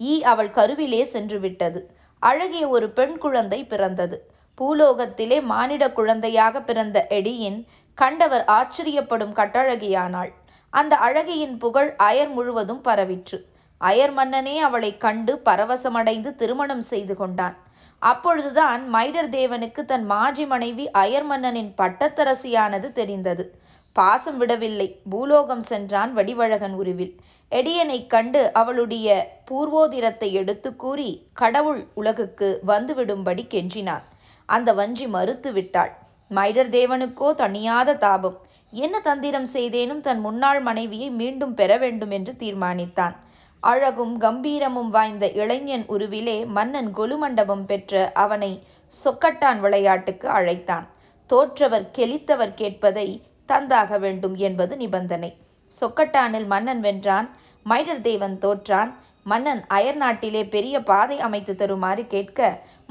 [0.00, 1.80] ஈ அவள் கருவிலே சென்று விட்டது
[2.22, 4.16] அழகிய ஒரு பெண் குழந்தை பிறந்தது.
[4.58, 7.58] பூலோகத்திலே மானிட குழந்தையாக பிறந்த எடியின்
[7.98, 10.30] கண்டவர் ஆச்சரியப்படும் கட்டழகியானாள்.
[10.72, 13.38] அந்த அழகியின் புகழ் அயர் முழுவதும் பரவிற்று.
[13.80, 17.56] அயர் மன்னனே அவளை கண்டு பரவசமடைந்து திருமணம் செய்து கொண்டான்.
[18.02, 23.44] அப்பொழுதுதான் மைடர் தேவனுக்கு தன் மாஜி மனைவி அயர் மன்னனின் பட்டத்தரசியானது தெரிந்தது.
[23.92, 24.88] பாசம் விடவில்லை.
[25.10, 27.14] பூலோகம் சென்றான் வடிவழகன் உருவில்.
[27.52, 29.06] எடியனைக் கண்டு அவளுடைய
[29.50, 34.04] பூர்வோதிரத்தை எடுத்து கூறி கடவுள் உலகுக்கு வந்துவிடும்படி கெஞ்சினான்.
[34.48, 35.92] அந்த வஞ்சி மறுத்து விட்டாள்.
[36.30, 38.38] மைடர் தேவனுக்கோ தணியாத தாபம்.
[38.72, 43.16] என்ன தந்திரம் செய்தேனும் தன் முன்னாள் மனைவியை மீண்டும் பெற வேண்டும் என்று தீர்மானித்தான்.
[43.62, 48.62] அழகும் கம்பீரமும் வாய்ந்த இளைஞன் உருவிலே மன்னன் கொலுமண்டபம் பெற்ற அவனை
[48.92, 50.86] சொக்கட்டான் விளையாட்டுக்கு அழைத்தான்.
[51.30, 53.06] தோற்றவர் கெளித்தவர் கேட்பதை
[53.48, 55.30] தந்தாக வேண்டும் என்பது நிபந்தனை.
[55.72, 57.28] சொக்கட்டானில் மன்னன் வென்றான்
[57.66, 58.92] மைடர் தேவன் தோற்றான்
[59.24, 62.40] மன்னன் அயர் நாட்டிலே பெரிய பாதை அமைத்து தருமாறு கேட்க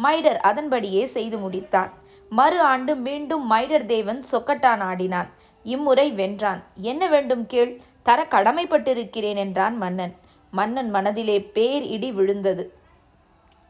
[0.03, 1.91] மைடர் அதன்படியே செய்து முடித்தான்.
[2.31, 5.29] மறு ஆண்டு மீண்டும் மைடர் தேவன் சொக்கட்டான் ஆடினான்.
[5.65, 6.61] இம்முறை வென்றான்.
[6.89, 7.73] என்ன வேண்டும் கேள்
[8.03, 10.13] தர கடமைப்பட்டிருக்கிறேன் என்றான் மன்னன்.
[10.53, 12.63] மன்னன் மனதிலே பேர் இடி விழுந்தது.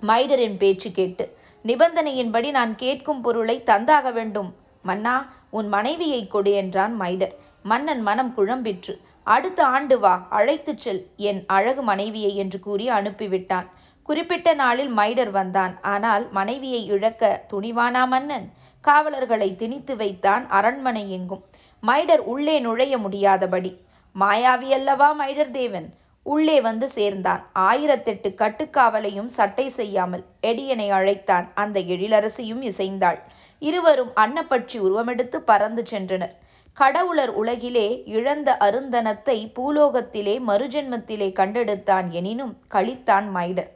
[0.01, 1.25] மைடரின் பேச்சு கேட்டு
[1.65, 4.49] நிபந்தனையின்படி நான் கேட்கும் பொருளை தந்தாக வேண்டும்.
[4.83, 5.15] மன்னா
[5.51, 7.33] உன் மனைவியை கொடு என்றான் மைடர்.
[7.63, 8.93] மன்னன் மனம் குழம்பிற்று.
[9.27, 13.67] அடுத்த ஆண்டு வா அழைத்துச் செல் என் அழகு மனைவியை என்று கூறி அனுப்பிவிட்டான்.
[14.03, 15.73] குறிப்பிட்ட நாளில் மைடர் வந்தான்.
[15.93, 18.47] ஆனால் மனைவியை இழக்க துணிவானா மன்னன்?
[18.81, 21.43] காவலர்களை திணித்து வைத்தான் அரண்மனை எங்கும்.
[21.83, 23.71] மைடர் உள்ளே நுழைய முடியாதபடி
[24.15, 25.87] மாயாவியல்லவா மைடர் தேவன்?
[26.25, 27.43] உள்ளே வந்து சேர்ந்தான்.
[27.59, 31.45] ஆயிரத்தெட்டு கட்டுக்காவலையும் சட்டை செய்யாமல் எடியனை அழைத்தான்.
[31.53, 33.19] அந்த எழிலரசியும் இசைந்தாள்.
[33.61, 36.33] இருவரும் அன்னப்பட்சி உருவமெடுத்து பறந்து சென்றனர்.
[36.77, 43.71] கடவுளர் உலகிலே இழந்த அருந்தனத்தை பூலோகத்திலே மறுஜென்மத்திலே கண்டெடுத்தான் எனினும் கழித்தான் மைடர்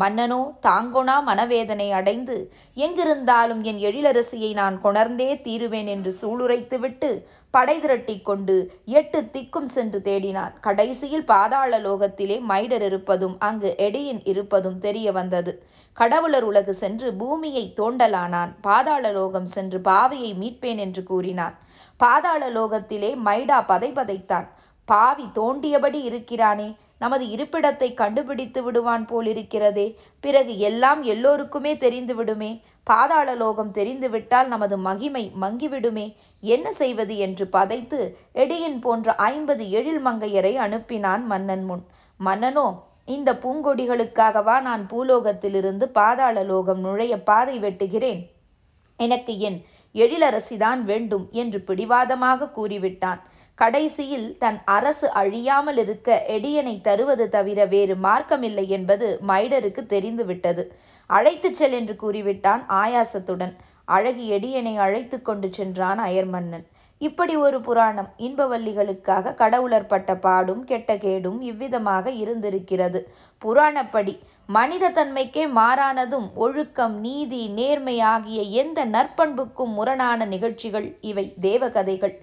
[0.00, 2.36] மன்னனோ தாங்கொணா மனவேதனை அடைந்து
[2.76, 7.10] எங்கிருந்தாலும் என் எழிலரசியை நான் கொணர்ந்தே தீருவேன் என்று சூளுரைத்துவிட்டு
[7.54, 8.56] படை திரட்டி கொண்டு
[8.98, 10.54] எட்டு திக்கும் சென்று தேடினான்.
[10.60, 15.54] கடைசியில் பாதாள லோகத்திலே மைடர் இருப்பதும் அங்கு எடியின் இருப்பதும் தெரிய வந்தது.
[15.92, 18.52] கடவுளர் உலகு சென்று பூமியை தோண்டலானான்.
[18.60, 21.54] பாதாள லோகம் சென்று பாவியை மீட்பேன் என்று கூறினான்.
[22.00, 24.48] பாதாள லோகத்திலே மைடா பதை பதைத்தான்.
[24.88, 26.68] பாவி தோண்டியபடி இருக்கிறானே
[26.98, 29.86] நமது இருப்பிடத்தை கண்டுபிடித்து விடுவான் போலிருக்கிறதே.
[30.20, 32.50] பிறகு எல்லாம் எல்லோருக்குமே தெரிந்து விடுமே
[32.84, 36.06] பாதாள லோகம் தெரிந்துவிட்டால் நமது மகிமை மங்கிவிடுமே.
[36.40, 38.00] என்ன செய்வது என்று பதைத்து
[38.32, 41.84] எடியின் போன்ற ஐம்பது எழில் மங்கையரை அனுப்பினான் மன்னன் முன்.
[42.20, 42.66] மன்னனோ
[43.04, 48.22] இந்த பூங்கொடிகளுக்காகவா நான் பூலோகத்திலிருந்து பாதாள லோகம் நுழைய பாதை வெட்டுகிறேன்?
[48.98, 49.58] எனக்கு என்
[49.94, 53.20] எழிலரசிதான் வேண்டும் என்று பிடிவாதமாக கூறிவிட்டான்.
[53.58, 60.64] கடைசியில் தன் அரசு அழியாமல் இருக்க எடியனை தருவது தவிர வேறு மார்க்கமில்லை என்பது மைடருக்கு தெரிந்துவிட்டது.
[61.10, 63.54] அழைத்துச் செல் என்று கூறிவிட்டான் ஆயாசத்துடன்.
[63.88, 66.64] அழகி எடியனை அழைத்து கொண்டு சென்றான் அயர்மன்னன்.
[67.00, 73.00] இப்படி ஒரு புராணம் இன்பவல்லிகளுக்காக கடவுளர் பட்ட பாடும் கெட்ட கேடும் இவ்விதமாக இருந்திருக்கிறது.
[73.42, 74.14] புராணப்படி
[74.48, 82.14] மனித தன்மைக்கே மாறானதும் ஒழுக்கம் நீதி நேர்மை ஆகிய எந்த நற்பண்புக்கும் முரணான நிகழ்ச்சிகள் இவை தேவகதைகள்.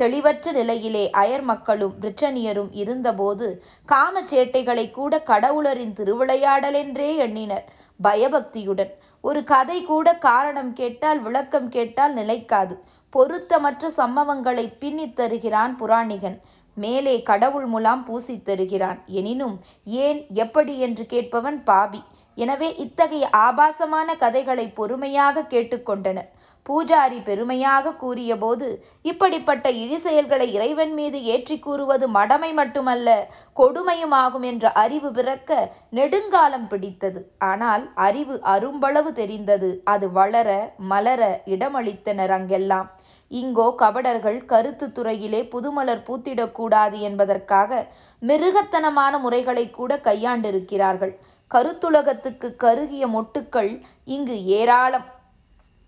[0.00, 3.46] தெளிவற்ற நிலையிலே அயர் மக்களும் பிரிட்டனியரும் இருந்தபோது
[3.88, 7.66] காமச்சேட்டைகளை கூட கடவுளரின் திருவிளையாடலென்றே எண்ணினர்.
[8.00, 8.92] பயபக்தியுடன்.
[9.24, 12.74] ஒரு கதை கூட காரணம் கேட்டால் விளக்கம் கேட்டால் நிலைக்காது.
[13.12, 16.38] பொருத்தமற்ற சம்பவங்களை பின்னித் தருகிறான் புராணிகன்.
[16.76, 18.98] மேலே கடவுள் முலாம் பூசித் தருகிறான்.
[19.18, 19.56] எனினும்
[20.04, 22.00] ஏன் எப்படி என்று கேட்பவன் பாபி.
[22.38, 26.30] எனவே இத்தகைய ஆபாசமான கதைகளை பொறுமையாக கேட்டுக்கொண்டனர்
[26.66, 28.66] பூஜாரி பெருமையாக கூறியபோது
[29.02, 33.08] இப்படிப்பட்ட இழி செயல்களை இறைவன் மீது ஏற்றி கூறுவது மடமை மட்டுமல்ல
[33.56, 35.50] கொடுமையுமாகும் என்ற அறிவு பிறக்க
[35.90, 37.20] நெடுங்காலம் பிடித்தது.
[37.50, 39.70] ஆனால் அறிவு அரும்பளவு தெரிந்தது.
[39.84, 40.48] அது வளர
[40.92, 42.88] மலர இடமளித்தனர் அங்கெல்லாம்.
[43.30, 47.82] இங்கோ கபடர்கள் கருத்து துறையிலே புதுமலர் பூத்திடக்கூடாது என்பதற்காக
[48.22, 51.14] மிருகத்தனமான முறைகளை கூட கையாண்டிருக்கிறார்கள்.
[51.50, 53.70] கருத்துலகத்துக்கு கருகிய மொட்டுக்கள்
[54.04, 55.06] இங்கு ஏராளம்.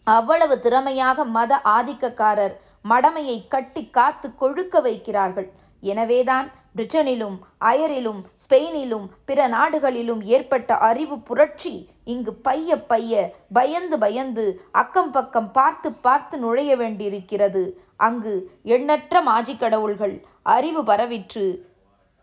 [0.07, 2.55] அவ்வளவு திறமையாக மத ஆதிக்கக்காரர்
[2.89, 5.49] மடமையை கட்டி காத்து கொழுக்க வைக்கிறார்கள்.
[5.81, 11.75] எனவேதான் பிரிட்டனிலும் அயரிலும் ஸ்பெயினிலும் பிற நாடுகளிலும் ஏற்பட்ட அறிவு புரட்சி
[12.05, 17.65] இங்கு பைய பைய பயந்து பயந்து அக்கம் பக்கம் பார்த்து பார்த்து நுழைய வேண்டியிருக்கிறது.
[17.97, 21.45] அங்கு எண்ணற்ற மாஜி கடவுள்கள் அறிவு பரவிற்று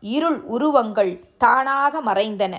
[0.04, 2.56] இருள் உருவங்கள் தானாக மறைந்தன.